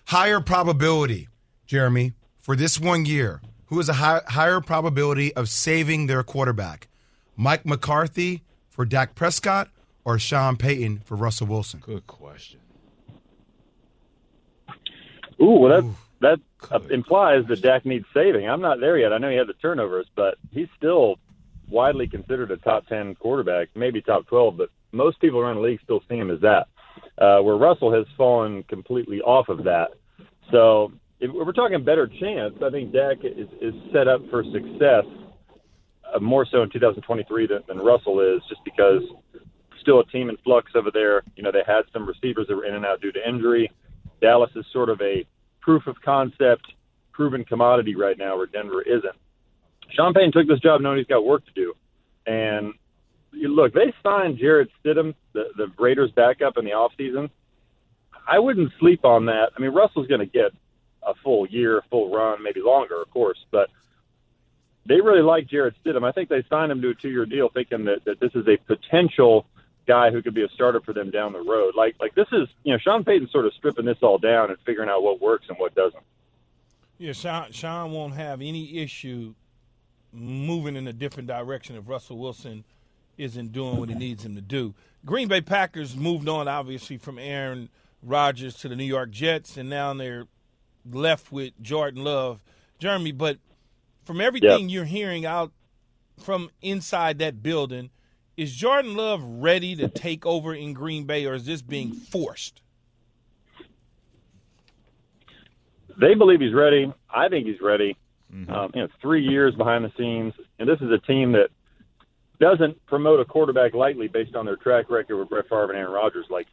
[0.07, 1.29] Higher probability,
[1.67, 2.15] Jeremy,
[2.49, 3.43] for this one year.
[3.67, 6.89] Who has a high, higher probability of saving their quarterback?
[7.37, 9.69] Mike McCarthy for Dak Prescott
[10.03, 11.81] or Sean Payton for Russell Wilson?
[11.81, 12.61] Good question.
[15.43, 18.49] Ooh, well that that uh, implies that Dak needs saving.
[18.49, 19.13] I'm not there yet.
[19.13, 21.17] I know he had the turnovers, but he's still
[21.69, 24.57] widely considered a top ten quarterback, maybe top twelve.
[24.57, 26.69] But most people around the league still see him as that.
[27.19, 29.91] Uh, where Russell has fallen completely off of that.
[30.51, 35.05] So if we're talking better chance, I think Dak is, is set up for success
[36.15, 39.03] uh, more so in 2023 than, than Russell is, just because
[39.81, 41.23] still a team in flux over there.
[41.37, 43.71] You know, they had some receivers that were in and out due to injury.
[44.21, 45.27] Dallas is sort of a
[45.61, 46.67] proof of concept,
[47.13, 49.17] proven commodity right now, where Denver isn't.
[49.91, 51.75] Sean Payton took this job knowing he's got work to do.
[52.27, 52.75] And
[53.33, 57.31] you look, they signed Jarrett Stidham, the, the Raiders backup in the offseason.
[58.27, 59.51] I wouldn't sleep on that.
[59.57, 60.53] I mean, Russell's going to get
[61.09, 63.39] a full year, full run, maybe longer, of course.
[63.51, 63.71] But
[64.87, 66.07] they really like Jarrett Stidham.
[66.07, 68.57] I think they signed him to a two-year deal, thinking that, that this is a
[68.57, 69.47] potential
[69.87, 71.75] guy who could be a starter for them down the road.
[71.75, 74.59] Like like this is you know Sean Payton sort of stripping this all down and
[74.65, 76.03] figuring out what works and what doesn't.
[76.99, 79.35] Yeah, Sean, Sean won't have any issue
[80.13, 82.65] moving in a different direction if Russell Wilson
[83.17, 84.75] isn't doing what he needs him to do.
[85.05, 87.69] Green Bay Packers moved on, obviously, from Aaron
[88.03, 90.27] Rodgers to the New York Jets, and now they're
[90.95, 92.43] left with Jordan Love.
[92.79, 93.39] Jeremy, but
[94.05, 95.53] from everything you're hearing out
[96.19, 97.91] from inside that building,
[98.37, 102.63] is Jordan Love ready to take over in Green Bay, or is this being forced?
[106.01, 106.93] They believe he's ready.
[107.11, 107.97] I think he's ready.
[108.33, 108.53] Mm-hmm.
[108.53, 111.49] Um, you know, three years behind the scenes, and this is a team that
[112.41, 115.93] doesn't promote a quarterback lightly based on their track record with Brett Favre and Aaron
[115.93, 116.27] Rodgers.
[116.31, 116.47] Like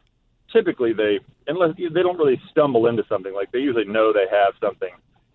[0.52, 3.34] typically, they unless they don't really stumble into something.
[3.34, 4.90] Like they usually know they have something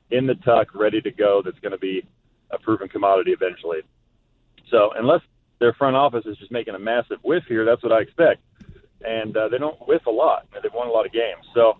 [0.09, 2.05] in the tuck ready to go that's going to be
[2.51, 3.79] a proven commodity eventually.
[4.69, 5.21] So unless
[5.61, 7.63] their front office is just making a massive whiff here.
[7.63, 8.41] That's what I expect.
[9.05, 10.47] And uh, they don't whiff a lot.
[10.51, 11.45] They've won a lot of games.
[11.53, 11.77] So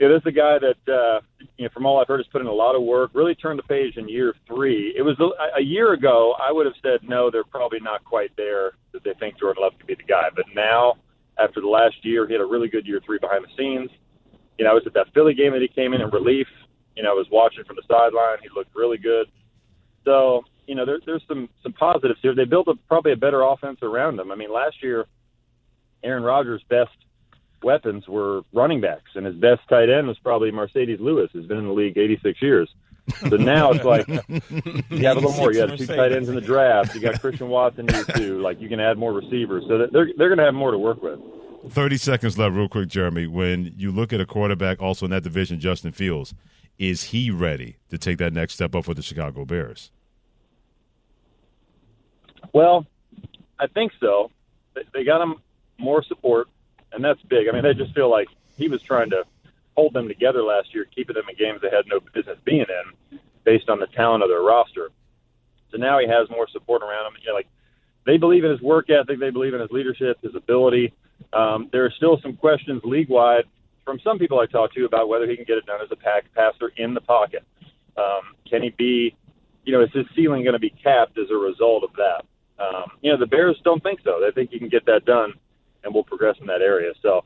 [0.00, 1.20] yeah, this is a guy that, uh,
[1.56, 3.12] you know, from all I've heard, has put in a lot of work.
[3.14, 4.92] Really turned the page in year three.
[4.96, 6.34] It was a, a year ago.
[6.40, 7.30] I would have said no.
[7.30, 10.28] They're probably not quite there that they think Jordan Love could be the guy.
[10.34, 10.94] But now,
[11.42, 13.90] after the last year, he had a really good year three behind the scenes.
[14.58, 16.46] You know, I was at that Philly game that he came in in relief.
[16.96, 18.38] You know, I was watching from the sideline.
[18.42, 19.26] He looked really good.
[20.04, 22.34] So you know, there, there's some some positives here.
[22.34, 24.30] They built a, probably a better offense around them.
[24.30, 25.06] I mean, last year,
[26.04, 26.90] Aaron Rodgers' best
[27.62, 31.58] weapons were running backs, and his best tight end was probably Marcedes Lewis, who's been
[31.58, 32.70] in the league 86 years.
[33.28, 34.06] So now it's like
[34.88, 35.52] you have a little more.
[35.52, 36.94] You got two tight ends in the draft.
[36.94, 38.40] You got Christian Watson here too.
[38.40, 41.02] Like you can add more receivers, so they're they're going to have more to work
[41.02, 41.20] with.
[41.68, 43.26] 30 seconds left, real quick, Jeremy.
[43.26, 46.34] When you look at a quarterback also in that division, Justin Fields,
[46.78, 49.90] is he ready to take that next step up for the Chicago Bears?
[52.54, 52.86] Well,
[53.58, 54.30] I think so.
[54.94, 55.36] They got him
[55.78, 56.48] more support,
[56.92, 57.48] and that's big.
[57.48, 59.24] I mean, they just feel like he was trying to
[59.76, 63.18] hold them together last year, keeping them in games they had no business being in,
[63.44, 64.90] based on the talent of their roster.
[65.70, 67.20] So now he has more support around him.
[67.22, 67.48] You know, like
[68.06, 70.92] they believe in his work ethic, they believe in his leadership, his ability.
[71.32, 73.44] Um, there are still some questions league wide
[73.84, 75.96] from some people I talked to about whether he can get it done as a
[75.96, 77.44] pack passer in the pocket.
[77.96, 79.16] Um, can he be,
[79.64, 82.24] you know, is his ceiling going to be capped as a result of that?
[82.62, 84.20] Um, you know, the Bears don't think so.
[84.20, 85.32] They think you can get that done,
[85.82, 86.92] and we'll progress in that area.
[87.02, 87.24] So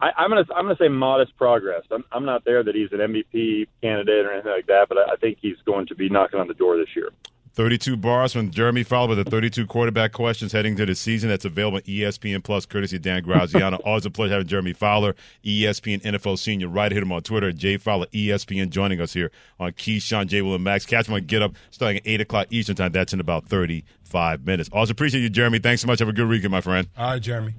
[0.00, 1.82] I, I'm gonna I'm gonna say modest progress.
[1.90, 5.12] I'm I'm not there that he's an MVP candidate or anything like that, but I,
[5.12, 7.10] I think he's going to be knocking on the door this year.
[7.54, 11.28] 32 bars from Jeremy Fowler with the 32 quarterback questions heading to the season.
[11.28, 13.76] That's available on ESPN Plus, courtesy of Dan Graziano.
[13.84, 16.68] Always a pleasure having Jeremy Fowler, ESPN NFL senior.
[16.68, 19.30] Right, hit him on Twitter, Jay Fowler, ESPN, joining us here
[19.60, 20.42] on Keyshawn, J.
[20.42, 20.84] Will, and Max.
[20.84, 22.90] Catch him on Get Up starting at 8 o'clock Eastern Time.
[22.90, 24.68] That's in about 35 minutes.
[24.72, 25.60] Also appreciate you, Jeremy.
[25.60, 26.00] Thanks so much.
[26.00, 26.88] Have a good weekend, my friend.
[26.98, 27.54] All right, Jeremy.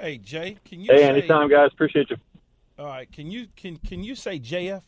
[0.00, 1.70] Hey, Jay, can you Hey, say, anytime, guys.
[1.72, 2.16] Appreciate you.
[2.78, 4.82] All right, can you can can you say JF?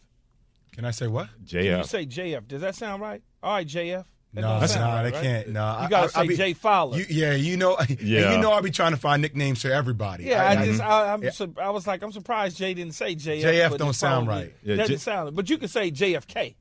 [0.74, 1.28] Can I say what?
[1.48, 1.86] Can you JF.
[1.86, 2.48] say JF?
[2.48, 3.22] Does that sound right?
[3.42, 4.04] All right, JF.
[4.34, 4.80] That No, that's not.
[4.80, 5.22] no, sound right, they right?
[5.22, 5.48] can't.
[5.50, 6.96] No, You gotta I, I, say be, Jay Fowler.
[6.96, 8.32] You, yeah, you know, Yeah.
[8.34, 10.24] you know, I'll be trying to find nicknames for everybody.
[10.24, 11.30] yeah, I, just I, I'm Yeah.
[11.32, 13.42] sur- I was like I'm surprised Jay didn't say JF.
[13.42, 14.54] JF but don't sound right.
[14.62, 15.36] Yeah, doesn't J- sound.
[15.36, 16.54] But you can say JFK.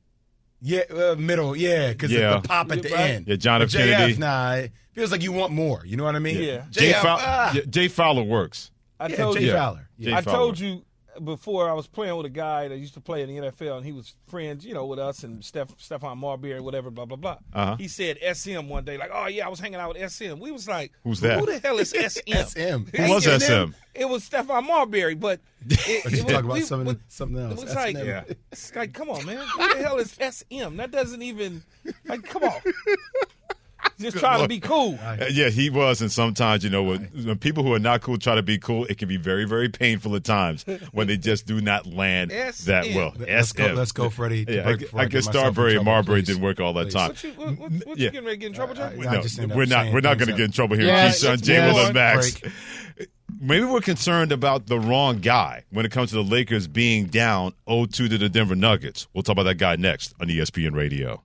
[0.64, 1.56] Yeah, uh, middle.
[1.56, 2.34] Yeah, because Yeah.
[2.40, 3.10] the pop at the Right.
[3.10, 3.26] end.
[3.28, 3.72] Yeah, John F.
[3.72, 4.14] But Kennedy.
[4.14, 5.82] JF, nah, it feels like you want more.
[5.84, 6.40] You know what I mean?
[6.40, 6.62] Yeah.
[6.70, 7.54] Jay, JF, Fow- ah.
[7.68, 8.70] Jay Fowler works.
[9.00, 9.52] I Yeah, told Jay you.
[9.52, 9.88] Fowler.
[9.98, 10.36] Jay I Fowler.
[10.38, 10.82] told you
[11.24, 13.84] before I was playing with a guy that used to play in the NFL, and
[13.86, 17.38] he was friends, you know, with us and Steph, Stephon Marbury, whatever, blah blah blah.
[17.52, 17.76] Uh-huh.
[17.76, 20.50] He said SM one day, like, "Oh yeah, I was hanging out with SM." We
[20.50, 21.38] was like, Who's that?
[21.40, 22.20] Who the hell is SM?
[22.32, 22.96] SM.
[22.96, 23.74] Who was Ain't SM?
[23.94, 27.60] It was Stephon Marbury, but it, it was- talk about we- something, we- something else.
[27.60, 28.24] It was like, S&M.
[28.50, 30.76] it's like, come on, man, who the hell is SM?
[30.76, 31.62] That doesn't even
[32.06, 32.60] like, come on.
[33.98, 34.98] Just trying to be cool.
[35.02, 38.18] Uh, Yeah, he was, and sometimes you know when, when people who are not cool
[38.18, 41.46] try to be cool, it can be very, very painful at times when they just
[41.46, 42.70] do not land SM.
[42.70, 43.14] that well.
[43.18, 43.74] Let's go, SM.
[43.76, 44.44] let's go, Freddie.
[44.48, 46.26] Yeah, break I, I guess myself Starbury and Marbury please.
[46.28, 46.94] didn't work all that Please.
[46.94, 47.08] time.
[47.10, 48.04] What you, what, what, what Yeah.
[48.06, 48.82] you getting ready to get in trouble, Jay?
[48.82, 49.92] I No, just end we're not.
[49.92, 50.86] We're not going to get in trouble here.
[50.86, 52.40] Yeah, Keyshawn, let's Will, and Max.
[52.40, 52.52] Break.
[53.40, 57.54] Maybe we're concerned about the wrong guy when it comes to the Lakers being down
[57.68, 59.08] 0-2 to the Denver Nuggets.
[59.12, 61.24] We'll talk about that guy next on ESPN Radio.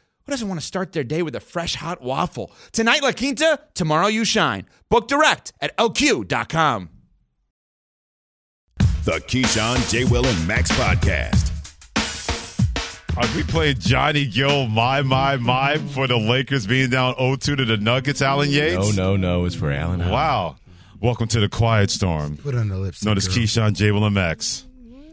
[0.25, 2.51] who doesn't want to start their day with a fresh hot waffle?
[2.71, 4.65] Tonight, La Quinta, tomorrow, you shine.
[4.89, 6.89] Book direct at lq.com.
[9.03, 10.05] The Keyshawn, J.
[10.05, 11.47] Will, and Max podcast.
[13.17, 17.55] Are we playing Johnny Gill, my, my, my, for the Lakers being down 0 2
[17.57, 18.95] to the Nuggets, Alan Yates?
[18.95, 19.45] No, no, no.
[19.45, 20.07] It's for Alan.
[20.09, 20.55] Wow.
[21.01, 22.37] Welcome to the Quiet Storm.
[22.37, 23.03] Put on the lips.
[23.03, 23.91] Known as Keyshawn, J.
[23.91, 24.65] Will, and Max.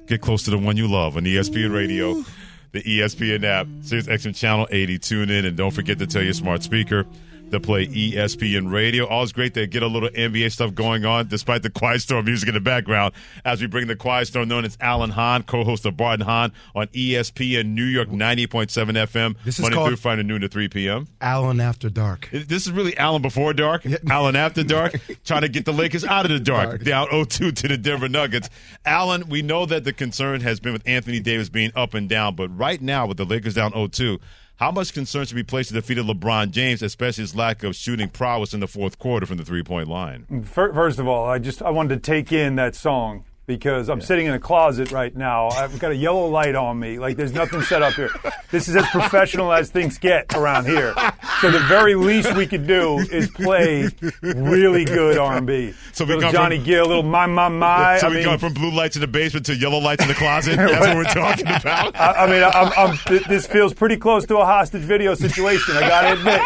[0.06, 2.24] Get close to the one you love on ESPN Radio,
[2.72, 4.98] the ESPN app, Sirius XM Channel 80.
[4.98, 7.06] Tune in and don't forget to tell your smart speaker
[7.50, 9.06] to play ESPN Radio.
[9.06, 12.48] Always great to get a little NBA stuff going on, despite the Quiet Storm music
[12.48, 13.14] in the background.
[13.44, 16.52] As we bring the Quiet Storm, known as Alan Hahn, co-host of Bart and Hahn
[16.74, 18.68] on ESPN New York 90.7
[19.06, 21.08] FM, This is Monday called- through Friday noon to 3 p.m.
[21.20, 22.28] Alan after dark.
[22.32, 26.24] This is really Alan before dark, Alan after dark, trying to get the Lakers out
[26.26, 28.50] of the dark, down 0-2 to the Denver Nuggets.
[28.84, 32.34] Alan, we know that the concern has been with Anthony Davis being up and down,
[32.34, 34.18] but right now with the Lakers down 0-2,
[34.58, 37.62] how much concern should be placed to the feet of LeBron James, especially his lack
[37.62, 40.42] of shooting prowess in the fourth quarter from the three-point line?
[40.44, 44.26] First of all, I just I wanted to take in that song because I'm sitting
[44.26, 45.48] in a closet right now.
[45.48, 46.98] I've got a yellow light on me.
[46.98, 48.10] Like there's nothing set up here.
[48.50, 50.94] This is as professional as things get around here.
[51.40, 53.88] So the very least we could do is play
[54.22, 55.72] really good R&B.
[55.92, 57.96] So we little gone Johnny from- Gill, little my my my.
[57.98, 60.08] so I we mean, going from blue lights in the basement to yellow lights in
[60.08, 60.56] the closet?
[60.58, 61.96] That's what we're talking about.
[61.96, 65.74] I, I mean, I'm, I'm, this feels pretty close to a hostage video situation.
[65.74, 66.42] I got to admit.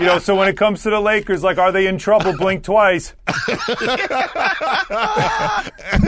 [0.00, 2.36] You know, so when it comes to the Lakers, like, are they in trouble?
[2.36, 3.14] Blink twice.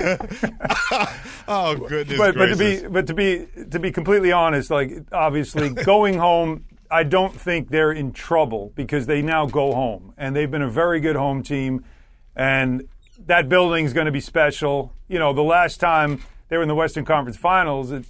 [1.48, 5.68] oh goodness but, but to be but to be to be completely honest, like obviously
[5.84, 10.50] going home, I don't think they're in trouble because they now go home and they've
[10.50, 11.84] been a very good home team,
[12.34, 12.88] and
[13.26, 14.92] that building's going to be special.
[15.08, 18.04] You know, the last time they were in the Western Conference Finals, it,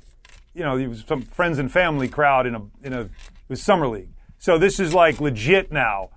[0.54, 3.10] you know, it was some friends and family crowd in a in a it
[3.48, 4.10] was summer league.
[4.38, 6.10] So this is like legit now.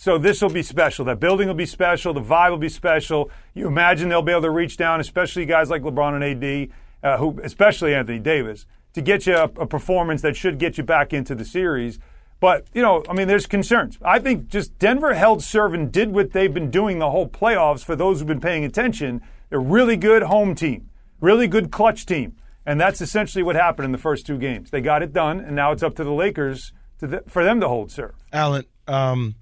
[0.00, 1.04] So this will be special.
[1.06, 2.14] That building will be special.
[2.14, 3.32] The vibe will be special.
[3.52, 6.68] You imagine they'll be able to reach down, especially guys like LeBron and AD,
[7.02, 10.84] uh, who, especially Anthony Davis, to get you a, a performance that should get you
[10.84, 11.98] back into the series.
[12.38, 13.98] But you know, I mean, there's concerns.
[14.00, 17.84] I think just Denver held serve and did what they've been doing the whole playoffs.
[17.84, 22.36] For those who've been paying attention, a really good home team, really good clutch team,
[22.64, 24.70] and that's essentially what happened in the first two games.
[24.70, 27.66] They got it done, and now it's up to the Lakers to for them to
[27.66, 28.14] hold serve.
[28.32, 29.34] Alan, um,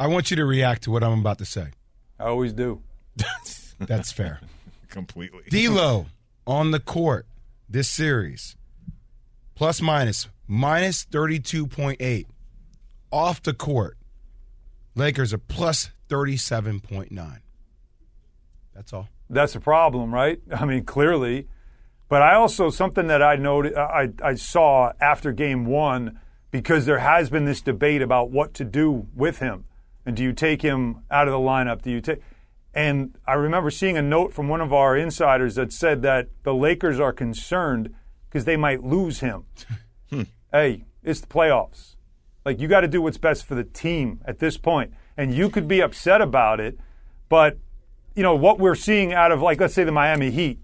[0.00, 1.68] I want you to react to what I'm about to say.
[2.18, 2.80] I always do.
[3.78, 4.40] That's fair.
[4.88, 5.42] completely.
[5.50, 6.06] D'Lo
[6.46, 7.26] on the court
[7.68, 8.56] this series,
[9.54, 12.26] plus minus minus thirty two point eight.
[13.12, 13.98] Off the court,
[14.94, 17.40] Lakers are plus thirty seven point nine.
[18.74, 19.08] That's all.
[19.28, 20.40] That's a problem, right?
[20.50, 21.46] I mean, clearly.
[22.08, 26.18] But I also something that I noted, I, I saw after Game One,
[26.50, 29.66] because there has been this debate about what to do with him,
[30.04, 31.82] and do you take him out of the lineup?
[31.82, 32.20] Do you take?
[32.72, 36.54] And I remember seeing a note from one of our insiders that said that the
[36.54, 37.94] Lakers are concerned
[38.28, 39.44] because they might lose him.
[40.10, 40.22] Hmm.
[40.50, 41.94] Hey, it's the playoffs.
[42.44, 44.90] Like you got to do what's best for the team at this point.
[44.90, 46.78] point, and you could be upset about it,
[47.28, 47.58] but
[48.16, 50.58] you know what we're seeing out of like let's say the Miami Heat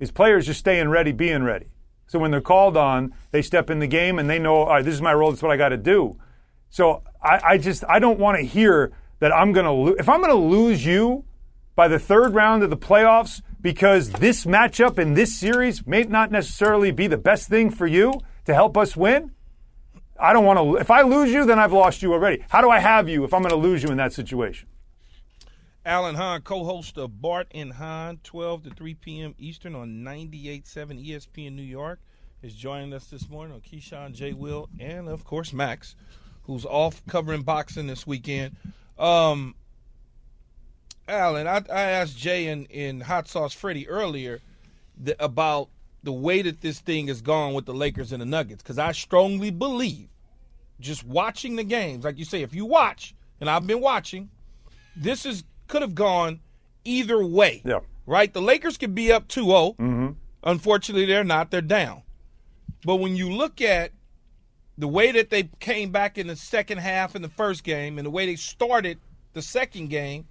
[0.00, 1.66] is players just staying ready, being ready.
[2.06, 4.84] So when they're called on, they step in the game and they know, all right,
[4.84, 5.30] this is my role.
[5.30, 6.18] This is what I got to do.
[6.70, 9.96] So I, I just I don't want to hear that I'm going to lose.
[9.98, 11.24] If I'm going to lose you
[11.74, 16.30] by the third round of the playoffs because this matchup in this series may not
[16.30, 18.12] necessarily be the best thing for you
[18.44, 19.32] to help us win.
[20.18, 20.76] I don't want to.
[20.76, 22.44] If I lose you, then I've lost you already.
[22.48, 24.68] How do I have you if I'm going to lose you in that situation?
[25.84, 29.34] Alan Hahn, co-host of Bart and Hahn, 12 to 3 p.m.
[29.38, 32.00] Eastern on 98.7 ESPN New York,
[32.42, 34.32] is joining us this morning on Keyshawn, J.
[34.32, 35.94] Will, and of course Max,
[36.48, 38.56] who's off covering boxing this weekend.
[38.98, 39.54] Um,
[41.06, 44.40] Alan, I, I asked Jay in, and Hot Sauce Freddie earlier
[45.00, 45.68] the, about
[46.02, 48.92] the way that this thing has gone with the Lakers and the Nuggets, because I
[48.92, 50.08] strongly believe,
[50.80, 54.30] just watching the games, like you say, if you watch, and I've been watching,
[54.96, 56.40] this is could have gone
[56.84, 57.60] either way.
[57.64, 57.80] Yeah.
[58.06, 58.32] Right?
[58.32, 59.52] The Lakers could be up 2 0.
[59.78, 60.08] Mm-hmm.
[60.44, 61.50] Unfortunately, they're not.
[61.50, 62.02] They're down.
[62.86, 63.92] But when you look at
[64.78, 68.06] the way that they came back in the second half in the first game and
[68.06, 68.98] the way they started
[69.32, 70.26] the second game,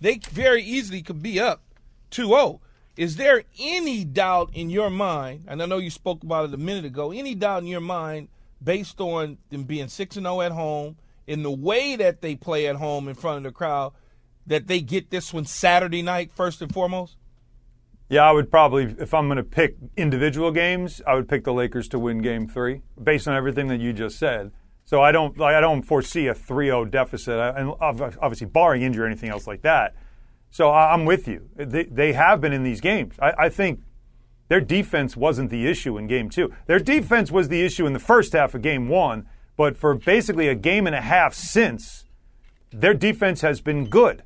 [0.00, 1.62] they very easily could be up
[2.10, 2.58] 2-0.
[2.96, 6.58] Is there any doubt in your mind, and I know you spoke about it a
[6.58, 8.28] minute ago, any doubt in your mind
[8.62, 10.96] based on them being 6 and 0 at home,
[11.26, 13.92] in the way that they play at home in front of the crowd,
[14.46, 17.16] that they get this one Saturday night first and foremost?
[18.08, 21.52] Yeah, I would probably, if I'm going to pick individual games, I would pick the
[21.52, 24.52] Lakers to win Game Three, based on everything that you just said.
[24.84, 29.06] So I don't, like, I don't foresee a 3-0 deficit, and obviously barring injury or
[29.06, 29.96] anything else like that.
[30.50, 31.48] So I'm with you.
[31.56, 33.16] They, they have been in these games.
[33.20, 33.80] I, I think
[34.48, 36.52] their defense wasn't the issue in Game Two.
[36.66, 40.46] Their defense was the issue in the first half of Game One, but for basically
[40.46, 42.04] a game and a half since,
[42.70, 44.22] their defense has been good.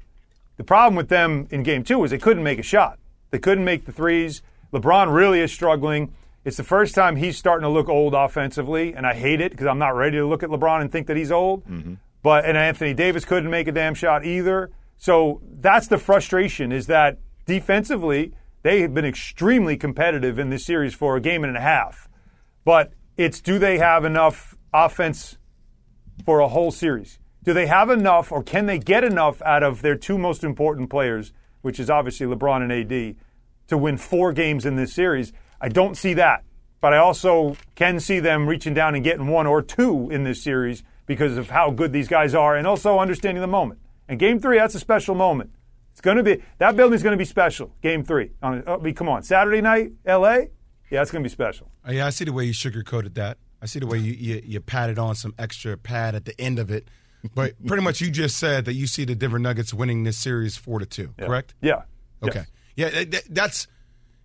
[0.59, 3.00] The problem with them in Game Two was they couldn't make a shot.
[3.31, 4.43] They couldn't make the threes.
[4.73, 6.13] LeBron really is struggling.
[6.45, 9.67] It's the first time he's starting to look old offensively, and I hate it because
[9.67, 11.65] I'm not ready to look at LeBron and think that he's old.
[11.67, 11.95] Mm-hmm.
[12.23, 14.71] But and Anthony Davis couldn't make a damn shot either.
[14.97, 20.95] So that's the frustration is that defensively they have been extremely competitive in this series
[20.95, 22.09] for a game and a half.
[22.65, 25.39] But it's do they have enough offense
[26.25, 27.19] for a whole series?
[27.43, 30.91] Do they have enough or can they get enough out of their two most important
[30.91, 33.17] players which is obviously LeBron and AD,
[33.69, 35.33] to win four games in this series.
[35.61, 36.45] I don't see that.
[36.81, 40.43] But I also can see them reaching down and getting one or two in this
[40.43, 43.81] series because of how good these guys are and also understanding the moment.
[44.09, 45.51] And game three, that's a special moment.
[45.93, 47.75] It's going to be, that building's going to be special.
[47.83, 48.31] Game three.
[48.43, 50.45] On, oh, I mean, come on, Saturday night, LA?
[50.91, 51.71] Yeah, it's going to be special.
[51.89, 53.39] Yeah, I see the way you sugarcoated that.
[53.63, 56.59] I see the way you, you, you padded on some extra pad at the end
[56.59, 56.89] of it.
[57.35, 60.57] But pretty much, you just said that you see the Denver Nuggets winning this series
[60.57, 61.15] four to two.
[61.19, 61.27] Yeah.
[61.27, 61.55] Correct?
[61.61, 61.83] Yeah.
[62.23, 62.45] Okay.
[62.77, 62.95] Yes.
[62.95, 63.67] Yeah, that, that's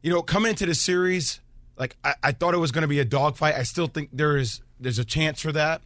[0.02, 1.42] you know coming into the series,
[1.78, 3.56] like I, I thought it was going to be a dogfight.
[3.56, 5.82] I still think there is there's a chance for that.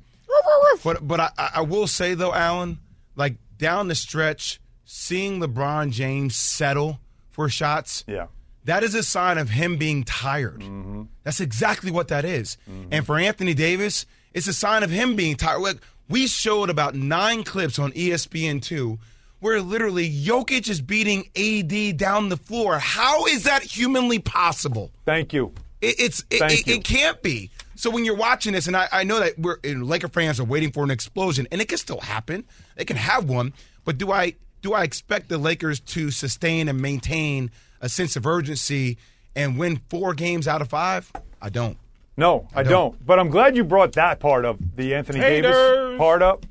[0.84, 2.80] But but I, I will say though, Alan,
[3.15, 7.00] like down the stretch, seeing LeBron James settle
[7.32, 8.28] for shots, yeah,
[8.65, 10.62] that is a sign of him being tired.
[10.62, 11.04] Mm-hmm.
[11.24, 12.58] That's exactly what that is.
[12.91, 15.60] And for Anthony Davis, it's a sign of him being tired.
[15.60, 15.78] Like,
[16.10, 18.98] we showed about nine clips on E ESPN2
[19.39, 22.78] where literally Jokic is beating AD down the floor.
[22.78, 24.91] How is that humanly possible?
[25.06, 25.54] Thank you.
[25.82, 26.76] It, it's it, Thank it, you.
[26.76, 27.50] it can't be.
[27.76, 30.45] So when you're watching this, and I, I know that we're and Laker fans are
[30.45, 32.43] waiting for an explosion, and it can still happen.
[32.76, 33.54] They can have one,
[33.86, 38.28] but do I do I expect the Lakers to sustain and maintain a sense of
[38.28, 38.98] urgency
[39.36, 41.10] and win four games out of five?
[41.41, 41.78] I don't.
[42.20, 42.72] No, I don't.
[42.72, 43.06] don't.
[43.06, 46.46] But I'm glad you brought that part of the Anthony Davis part up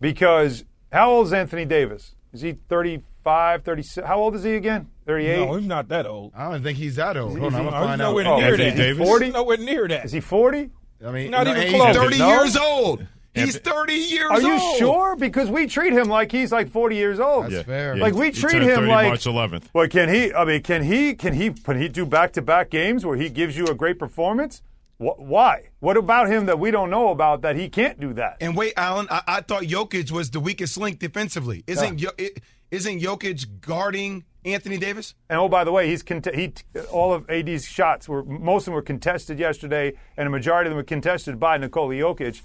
[0.00, 2.14] because how old is Anthony Davis?
[2.32, 4.06] Is he 35, 36?
[4.06, 4.88] How old is he again?
[5.06, 5.36] 38?
[5.46, 6.32] No, he's not that old.
[6.36, 7.38] I don't think he's that old.
[7.38, 8.08] Hold on, I'm No, gonna he's find out.
[8.10, 8.76] nowhere Oh, near Anthony that.
[8.76, 9.08] Davis?
[9.08, 9.24] 40?
[9.26, 10.04] He's nowhere near that.
[10.04, 10.70] Is he 40?
[11.06, 11.96] I mean, Not no, even he's close.
[11.96, 12.28] 30 No?
[12.28, 13.06] years old.
[13.34, 14.78] He's 30 years Are you old.
[14.78, 15.14] sure?
[15.16, 17.50] Because we treat him like he's like 40 years old.
[17.50, 17.94] That's fair.
[17.94, 19.64] Like, we he treat turned him 30 like- March 11th.
[19.74, 20.32] Well, can he?
[20.32, 21.14] I mean, can he?
[21.14, 21.50] Can he?
[21.50, 24.62] Can he do back-to-back games where he gives you a great performance?
[24.98, 25.68] Wh- why?
[25.80, 28.36] What about him that we don't know about that he can't do that?
[28.40, 31.64] And wait, Alan, I, I thought Jokic was the weakest link defensively.
[31.66, 32.30] Isn't Yo, i-
[32.70, 35.14] isn't Jokic guarding Anthony Davis?
[35.28, 36.52] And oh, by the way, he's cont- he
[36.90, 40.70] all of AD's shots were most of them were contested yesterday, and a majority of
[40.72, 42.42] them were contested by Nikola Jokic.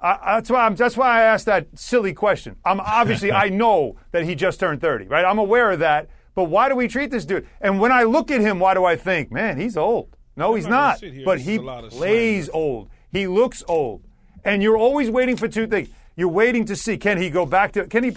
[0.00, 2.56] I, that's why I'm, that's why I asked that silly question.
[2.64, 5.24] I'm obviously I know that he just turned 30, right?
[5.24, 6.08] I'm aware of that.
[6.36, 7.48] But why do we treat this dude?
[7.60, 10.16] And when I look at him, why do I think, man, he's old?
[10.38, 11.02] No, he's not.
[11.24, 12.90] But he plays old.
[13.10, 14.04] He looks old,
[14.44, 15.88] and you're always waiting for two things.
[16.14, 18.12] You're waiting to see can he go back to can he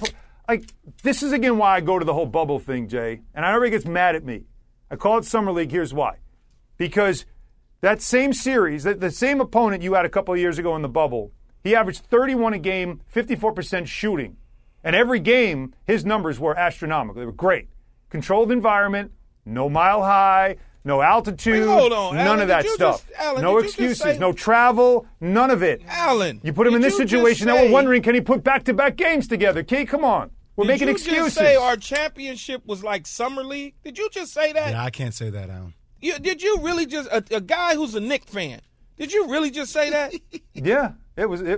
[0.48, 0.70] like
[1.02, 3.22] this is again why I go to the whole bubble thing, Jay.
[3.34, 4.44] And I know everybody gets mad at me.
[4.92, 5.72] I call it summer league.
[5.72, 6.18] Here's why:
[6.78, 7.26] because
[7.82, 10.84] that same series, that the same opponent you had a couple of years ago in
[10.84, 11.32] the bubble,
[11.64, 14.38] he averaged 31 a game, 54% shooting,
[14.84, 17.20] and every game his numbers were astronomical.
[17.20, 17.70] They were great,
[18.12, 19.12] controlled environment,
[19.44, 20.58] no mile high.
[20.84, 23.06] No altitude, Wait, hold on, none Alan, of that stuff.
[23.08, 25.82] just- Alan, no did you just excuses, say- no travel, none of it.
[25.88, 27.48] Alan, You put him in this you just situation.
[27.48, 29.62] Now we're wondering, can he put back-to-back games together?
[29.62, 30.32] Key, come on.
[30.56, 31.23] We're Did making you excuses.
[31.25, 33.75] Just say our championship was like summer league.
[33.84, 34.71] Did you just say that?
[34.71, 35.73] Yeah, I can't say that, Alan.
[36.02, 38.60] You, did you really just a, a guy who's a Knick fan?
[38.98, 40.13] Did you really just say that?
[40.56, 41.42] yeah, it was.
[41.42, 41.58] It,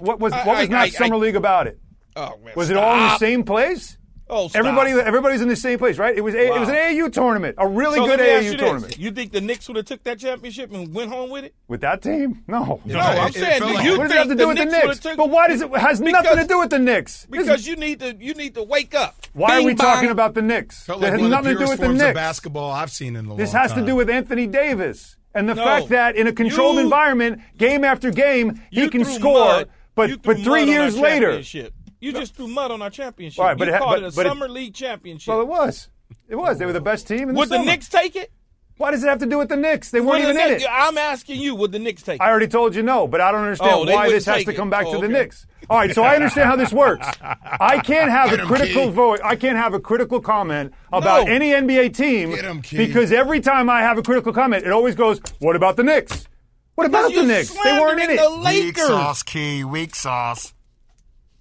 [0.00, 1.78] what was I- what was I- not I- summer I- league about it?
[2.16, 3.96] oh man, Was it all in the same place?
[4.34, 4.58] Oh, stop.
[4.60, 6.16] Everybody, everybody's in the same place, right?
[6.16, 6.34] It was.
[6.34, 6.80] A, It was an Wow.
[6.80, 8.60] AAU tournament, a really So good let me ask AAU you this.
[8.60, 8.98] tournament.
[8.98, 11.54] You think the Knicks would have took that championship and went home with it?
[11.68, 12.80] With that team, no.
[12.86, 14.64] No, I'm it saying, felt do you what does it have to do with the
[14.64, 14.98] Knicks would've Knicks?
[15.00, 17.26] took- But why does it has nothing to do with the Knicks?
[17.28, 19.14] This Because you need to you need to wake up.
[19.34, 19.86] why are we bong.
[19.86, 20.82] talking about the Knicks?
[20.84, 22.14] Felt That like has nothing to do with the forms of Knicks.
[22.14, 25.16] basketball I've seen in a This long has to do with Anthony Davis.
[25.34, 25.64] And the No.
[25.64, 29.68] fact that in a controlled You- environment, game after game, he can score, mud.
[29.94, 31.74] but but three years later, championship.
[32.02, 33.42] You just threw mud on our championship.
[33.42, 35.28] Right, but you it ha- called but- it a but it- summer league championship.
[35.32, 35.88] well, it was,
[36.28, 36.58] it was.
[36.58, 37.28] They were the best team.
[37.28, 37.58] In the Would the.
[37.62, 38.30] Knicks take it?
[38.78, 39.90] Why does it have to do with the Knicks?
[39.90, 40.66] They weren't Would the even in it.
[40.68, 41.54] I'm asking you.
[41.54, 42.22] Would the Knicks take it?
[42.24, 44.70] I already told you no, but I don't understand Oh, why this has to come
[44.70, 45.12] back Oh, to the okay.
[45.12, 45.46] Knicks.
[45.70, 47.06] All right, so I understand how this works.
[47.22, 48.90] I can't have Get a 'em, critical Key.
[48.92, 49.20] vote.
[49.22, 51.32] I can't have a critical comment about No.
[51.32, 52.78] any NBA team Get 'em, Key.
[52.78, 56.26] because every time I have a critical comment, it always goes, "What about the Knicks?
[56.74, 57.50] What about the Knicks?
[57.50, 58.30] They weren't in slandering it." The
[58.90, 59.22] Lakers.
[59.22, 60.54] key, weak sauce.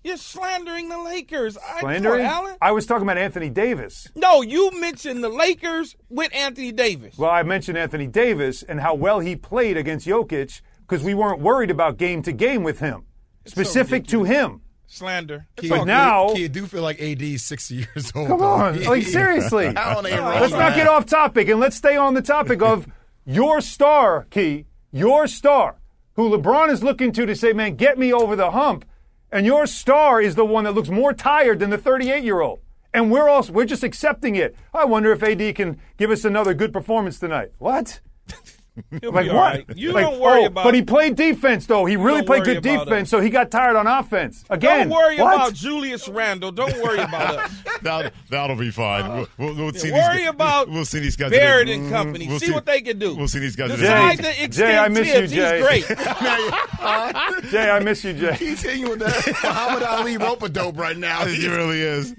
[0.04, 1.58] You're slandering the Lakers.
[1.58, 2.06] I, come?
[2.06, 2.56] Alan.
[2.62, 4.08] I was talking about Anthony Davis.
[4.16, 7.18] No, you mentioned the Lakers with Anthony Davis.
[7.18, 11.40] Well, I mentioned Anthony Davis and how well he played against Jokic because we weren't
[11.40, 13.04] worried about game to game with him,
[13.46, 14.62] specific to him.
[14.88, 15.48] Slander.
[15.56, 18.28] Key, But now- Key, I do feel like AD is 60 years old.
[18.28, 19.68] Come on, like seriously.
[19.68, 22.88] Alan Let's not get off topic and let's stay on the topic of
[23.24, 25.80] your star, Key, your star,
[26.16, 28.84] who LeBron is looking to to say, man, get me over the hump.
[29.32, 32.60] And your star is the one that looks more tired than the 38 year old.
[32.94, 34.56] And we're all, we're just accepting it.
[34.74, 37.52] I wonder if AD can give us another good performance tonight.
[37.58, 38.02] What?
[39.02, 39.36] He'll Like what?
[39.36, 39.66] all right.
[39.76, 40.64] You Like, don't worry oh, about.
[40.64, 41.86] But he played defense though.
[41.86, 43.10] He really played good defense, us.
[43.10, 44.46] so he got tired on offense.
[44.50, 44.88] Again.
[44.88, 45.36] Don't worry what?
[45.36, 46.52] about Julius Randle.
[46.52, 47.52] Don't worry about us.
[47.82, 49.04] That'll, that'll be fine.
[49.04, 51.32] Uh, we'll, we'll, we'll see Worry these, about We'll see these guys.
[51.32, 51.80] Barrett today.
[51.80, 51.94] and mm-hmm.
[51.96, 52.28] company.
[52.28, 53.16] We'll see, what they can do.
[53.16, 53.72] We'll see these guys.
[53.72, 54.36] Besides today.
[54.40, 55.58] the Jay, I extent miss you, Jay.
[55.58, 55.88] he's great.
[57.52, 58.36] Jay, I miss you, Jay.
[58.36, 61.26] He's hitting you with that Muhammad Ali rope a dope right now.
[61.26, 62.14] He really is.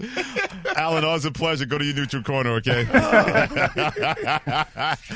[0.76, 1.64] Alan, always a pleasure.
[1.64, 2.88] Go to your neutral corner, okay?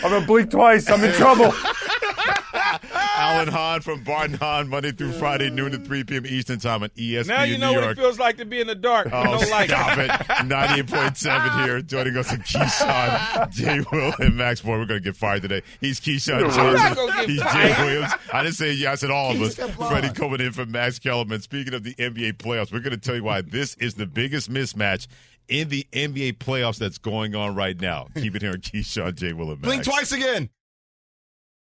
[0.01, 0.89] I'm gonna blink twice.
[0.89, 1.26] I'm in trouble.
[3.18, 6.27] Alan Hahn from Bart and Hahn, Monday through Friday, noon to 3 p.m.
[6.27, 7.99] Eastern Time on ESPN now you know New what York.
[7.99, 9.09] it feels like to be in the dark.
[9.12, 10.11] Oh, you don't like stop it.
[10.11, 10.12] it.
[10.49, 11.83] 98.7 here.
[11.83, 14.79] Joining us in Keyshawn, Jay Will, and Max Boy.
[14.79, 15.62] We're going to get fired today.
[15.81, 16.74] He's Keyshawn I'm Johnson.
[16.74, 17.43] not gonna get He's.
[17.43, 18.12] Jay Williams.
[18.33, 18.89] I didn't say you.
[18.89, 19.55] I said all of us.
[19.55, 21.41] Keys Freddie coming in for Max Kellerman.
[21.41, 24.51] Speaking of the NBA playoffs, we're going to tell you why this is the biggest
[24.51, 25.07] mismatch
[25.49, 28.09] in the NBA playoffs that's going on right now.
[28.14, 29.68] Keep it here on Keyshawn, Jay Will, and Max.
[29.68, 30.51] Blink twice again.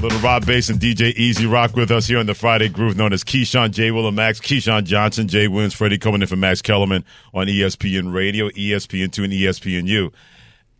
[0.00, 3.12] Little Rob Base and DJ E-Z Rock with us here on the Friday Groove, known
[3.12, 3.90] as Keyshawn, J.
[3.90, 4.38] Will, and Max.
[4.38, 9.32] Keyshawn Johnson, Jay Williams, Freddie coming in for Max Kellerman on ESPN Radio, ESPN2, and
[9.32, 10.12] ESPNU.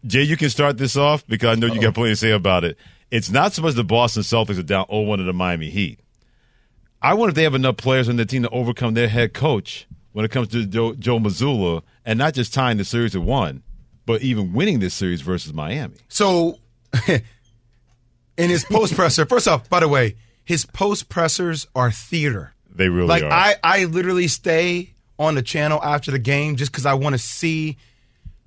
[0.07, 2.63] Jay, you can start this off because I know you got plenty to say about
[2.63, 2.79] it.
[3.11, 5.99] It's not so much the Boston Celtics are down 0-1 to the Miami Heat.
[7.03, 9.89] I wonder if they have enough players on their team to overcome their head coach
[10.13, 13.65] when it comes to Joe, Joe Mazzulla and not just tying the series at one,
[14.07, 15.97] but even winning this series versus Miami.
[16.09, 16.61] So,
[18.39, 22.55] in his post presser, first off, by the way, his post pressers are theater.
[22.75, 23.31] They really like are.
[23.31, 27.19] I, I literally stay on the channel after the game just because I want to
[27.19, 27.77] see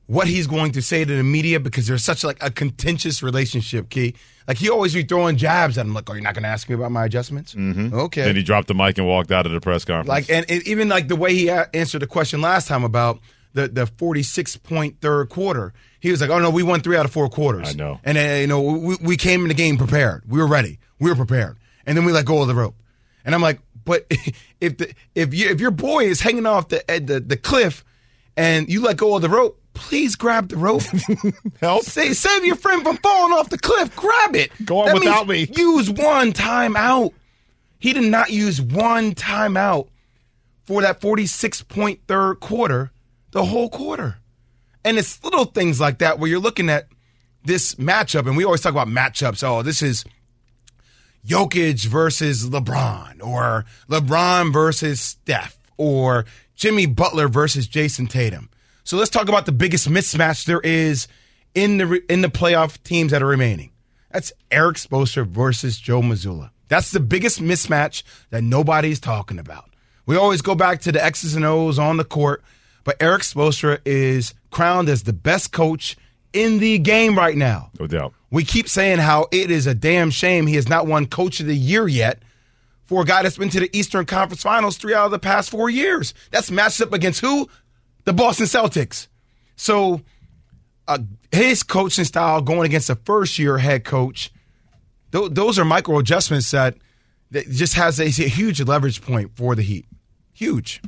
[0.08, 3.90] what he's going to say to the media because there's such like a contentious relationship.
[3.90, 4.16] Key,
[4.48, 5.94] like he always be throwing jabs at him.
[5.94, 7.54] Like, are you not going to ask me about my adjustments?
[7.54, 7.94] Mm-hmm.
[7.94, 8.24] Okay.
[8.24, 10.08] Then he dropped the mic and walked out of the press conference.
[10.08, 13.20] Like, and it, even like the way he a- answered the question last time about
[13.54, 17.06] the the 46 point third quarter, he was like, "Oh no, we won three out
[17.06, 18.00] of four quarters." I know.
[18.04, 20.24] And uh, you know, we, we came in the game prepared.
[20.28, 20.80] We were ready.
[21.00, 21.58] We were prepared.
[21.86, 22.76] And then we let go of the rope.
[23.26, 24.06] And I'm like, but
[24.62, 27.84] if the if you if your boy is hanging off the uh, the the cliff,
[28.38, 29.58] and you let go of the rope.
[29.74, 30.82] Please grab the rope.
[31.62, 31.84] Help.
[31.84, 33.96] Say, save your friend from falling off the cliff.
[33.96, 34.52] Grab it.
[34.66, 35.48] Go on That without me.
[35.56, 37.14] Use one timeout.
[37.80, 39.88] He did not use one timeout
[40.66, 42.92] for that 46 point third quarter,
[43.32, 44.18] the whole quarter.
[44.84, 46.88] And it's little things like that where you're looking at
[47.44, 49.44] this matchup, and we always talk about matchups.
[49.44, 50.06] Oh, this is
[51.26, 56.26] Jokic versus LeBron, or LeBron versus Steph, or
[56.56, 58.50] Jimmy Butler versus Jayson Tatum.
[58.84, 61.08] So let's talk about the biggest mismatch there is
[61.54, 63.72] in the in the playoff teams that are remaining.
[64.12, 66.52] That's Erik Spoelstra versus Joe Mazzulla.
[66.68, 69.70] That's the biggest mismatch that nobody's talking about.
[70.06, 72.44] We always go back to the X's and O's on the court,
[72.84, 75.98] but Erik Spoelstra is crowned as the best coach
[76.34, 77.72] in the game right now.
[77.80, 78.14] No doubt.
[78.30, 81.48] We keep saying how it is a damn shame he has not won Coach of
[81.48, 82.24] the Year yet
[82.86, 85.50] for a guy that's been to the Eastern Conference Finals three out of the past
[85.50, 86.14] four years.
[86.32, 87.50] That's matched up against who?
[88.06, 89.08] The Boston Celtics.
[89.56, 90.02] So
[90.88, 91.00] uh,
[91.32, 94.32] his coaching style going against a first year head coach,
[95.12, 96.76] th- those are micro adjustments that,
[97.32, 99.86] that just has a, a huge leverage point for the Heat.
[100.34, 100.82] Huge.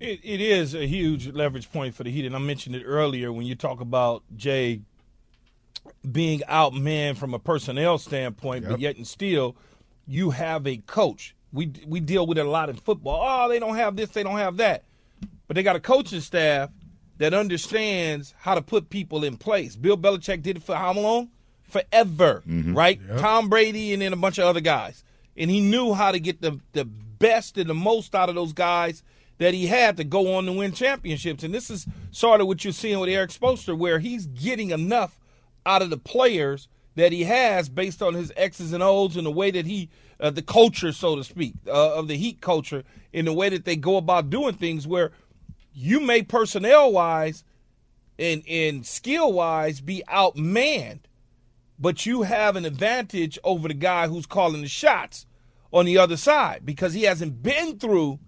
[0.00, 3.32] It, it is a huge leverage point for the Heat, and I mentioned it earlier
[3.32, 4.80] when you talk about Jay
[6.10, 8.70] being outmanned from a personnel standpoint, Yep.
[8.70, 9.56] but yet and still,
[10.06, 11.34] you have a coach.
[11.52, 13.24] We we deal with it a lot in football.
[13.26, 14.84] Oh, they don't have this, they don't have that,
[15.46, 16.70] but they got a coaching staff
[17.16, 19.74] that understands how to put people in place.
[19.74, 21.30] Bill Belichick did it for how long?
[21.64, 22.74] Forever, mm-hmm.
[22.74, 23.00] right?
[23.18, 25.02] Tom Brady and then a bunch of other guys,
[25.36, 28.52] and he knew how to get the the best and the most out of those
[28.52, 29.02] guys
[29.38, 31.42] that he had to go on to win championships.
[31.42, 35.18] And this is sort of what you're seeing with Erik Spoelstra, where he's getting enough
[35.64, 39.30] out of the players that he has based on his X's and O's and the
[39.30, 42.82] way that he, uh, the culture, so to speak, uh, of the Heat culture,
[43.12, 45.12] in the way that they go about doing things, where
[45.72, 47.44] you may personnel wise
[48.18, 51.00] and, and skill wise be outmanned,
[51.78, 55.24] but you have an advantage over the guy who's calling the shots
[55.72, 58.18] on the other side because he hasn't been through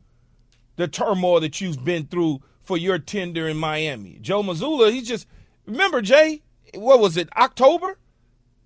[0.81, 4.19] the turmoil that you've been through for your tender in Miami.
[4.21, 5.27] Joe Mazzulla, he just
[5.67, 6.43] remember Jay,
[6.75, 7.99] what was it, October?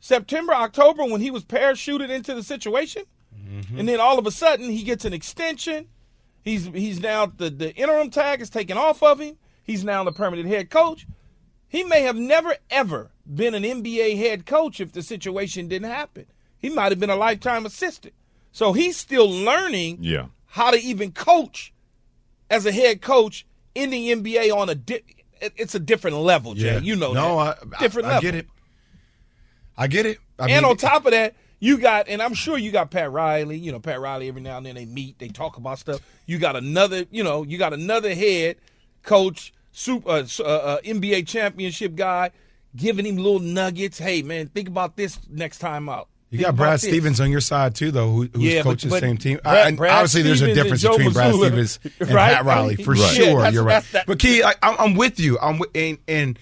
[0.00, 3.02] September, October when he was parachuted into the situation?
[3.36, 3.78] Mm-hmm.
[3.80, 5.88] And then all of a sudden he gets an extension.
[6.42, 9.36] He's he's now the, the interim tag is taken off of him.
[9.62, 11.06] He's now the permanent head coach.
[11.66, 16.26] He may have never ever been an NBA head coach if the situation didn't happen.
[16.58, 18.14] He might have been a lifetime assistant.
[18.52, 20.26] So he's still learning Yeah.
[20.46, 21.72] how to even coach
[22.50, 25.02] as a head coach in the NBA on a di-
[25.40, 26.80] it's a different level, Jay.
[26.82, 27.58] You know no, that.
[27.76, 28.46] I, different I, I get it.
[29.76, 30.18] I get it.
[30.38, 33.10] I and mean, on top of that, you got, and I'm sure you got Pat
[33.10, 33.56] Riley.
[33.58, 34.28] You know, Pat Riley.
[34.28, 36.00] Every now and then they meet, they talk about stuff.
[36.26, 38.56] You got another, you know, you got another head
[39.02, 42.30] coach, super uh, uh, uh, NBA championship guy,
[42.76, 43.98] giving him little nuggets.
[43.98, 46.08] Hey, man, think about this next time out.
[46.38, 46.82] You got Brad this.
[46.82, 49.38] Stevens on your side too, though, who, who's Yeah, but- coaching the same team.
[49.42, 52.34] Brad- I- and Brad obviously, there's a difference Joe between Brad Mazzulla, Stevens and right?
[52.34, 53.36] Pat Riley for Yeah, sure.
[53.38, 53.72] that's- You're right.
[53.74, 55.38] that's that- but Key, I, I'm, I'm with you.
[55.40, 56.38] I'm with, and, and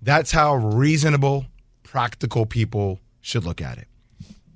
[0.00, 1.46] that's how reasonable,
[1.82, 3.86] practical people should look at it.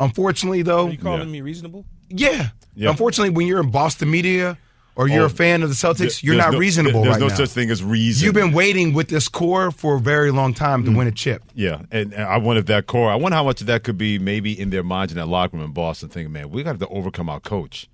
[0.01, 1.85] Unfortunately, though, Are you calling me reasonable?
[2.09, 2.49] yeah.
[2.79, 2.91] Yeah.
[2.91, 4.59] Unfortunately, when you're in Boston media
[4.97, 7.29] or you're Oh, a fan of the Celtics, you're not no- reasonable There's right no
[7.29, 7.35] now.
[7.35, 8.25] such thing as reason.
[8.25, 10.97] You've been waiting with this core for a very long time to mm.
[10.97, 11.43] win a chip.
[11.55, 13.11] Yeah, and, and I wonder if that core.
[13.11, 15.57] I wonder how much of that could be maybe in their minds in that locker
[15.57, 17.89] room in Boston, thinking, "Man, we got to overcome our coach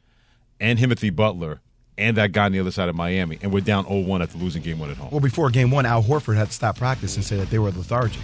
[0.60, 1.60] and Timothy Butler
[1.98, 4.44] and that guy on the other side of Miami, and we're down 0-1 after the
[4.44, 7.16] losing game one at home." Well, before game one, Al Horford had to stop practice
[7.16, 8.22] and say that they were lethargic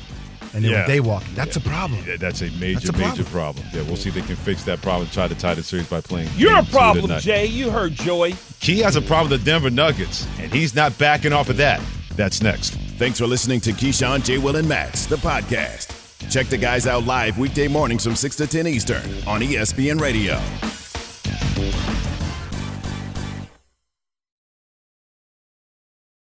[0.54, 0.82] and they Yeah.
[0.82, 1.34] were day walking.
[1.34, 2.02] That's a problem.
[2.06, 3.64] Yeah, that's a major, That's a major problem.
[3.64, 3.66] problem.
[3.74, 5.08] Yeah, we'll see if they can fix that problem.
[5.10, 6.28] Try to tie the series by playing.
[6.36, 7.18] You're a problem.
[7.20, 7.46] Jay.
[7.46, 8.34] You heard Joy.
[8.60, 11.80] Key has a problem with the Denver Nuggets, and he's not backing off of that.
[12.16, 12.70] That's next.
[12.98, 14.38] Thanks for listening to Keyshawn, J.
[14.38, 15.94] Will, and Max, the podcast.
[16.30, 20.40] Check the guys out live weekday mornings from 6 to 10 Eastern on ESPN Radio.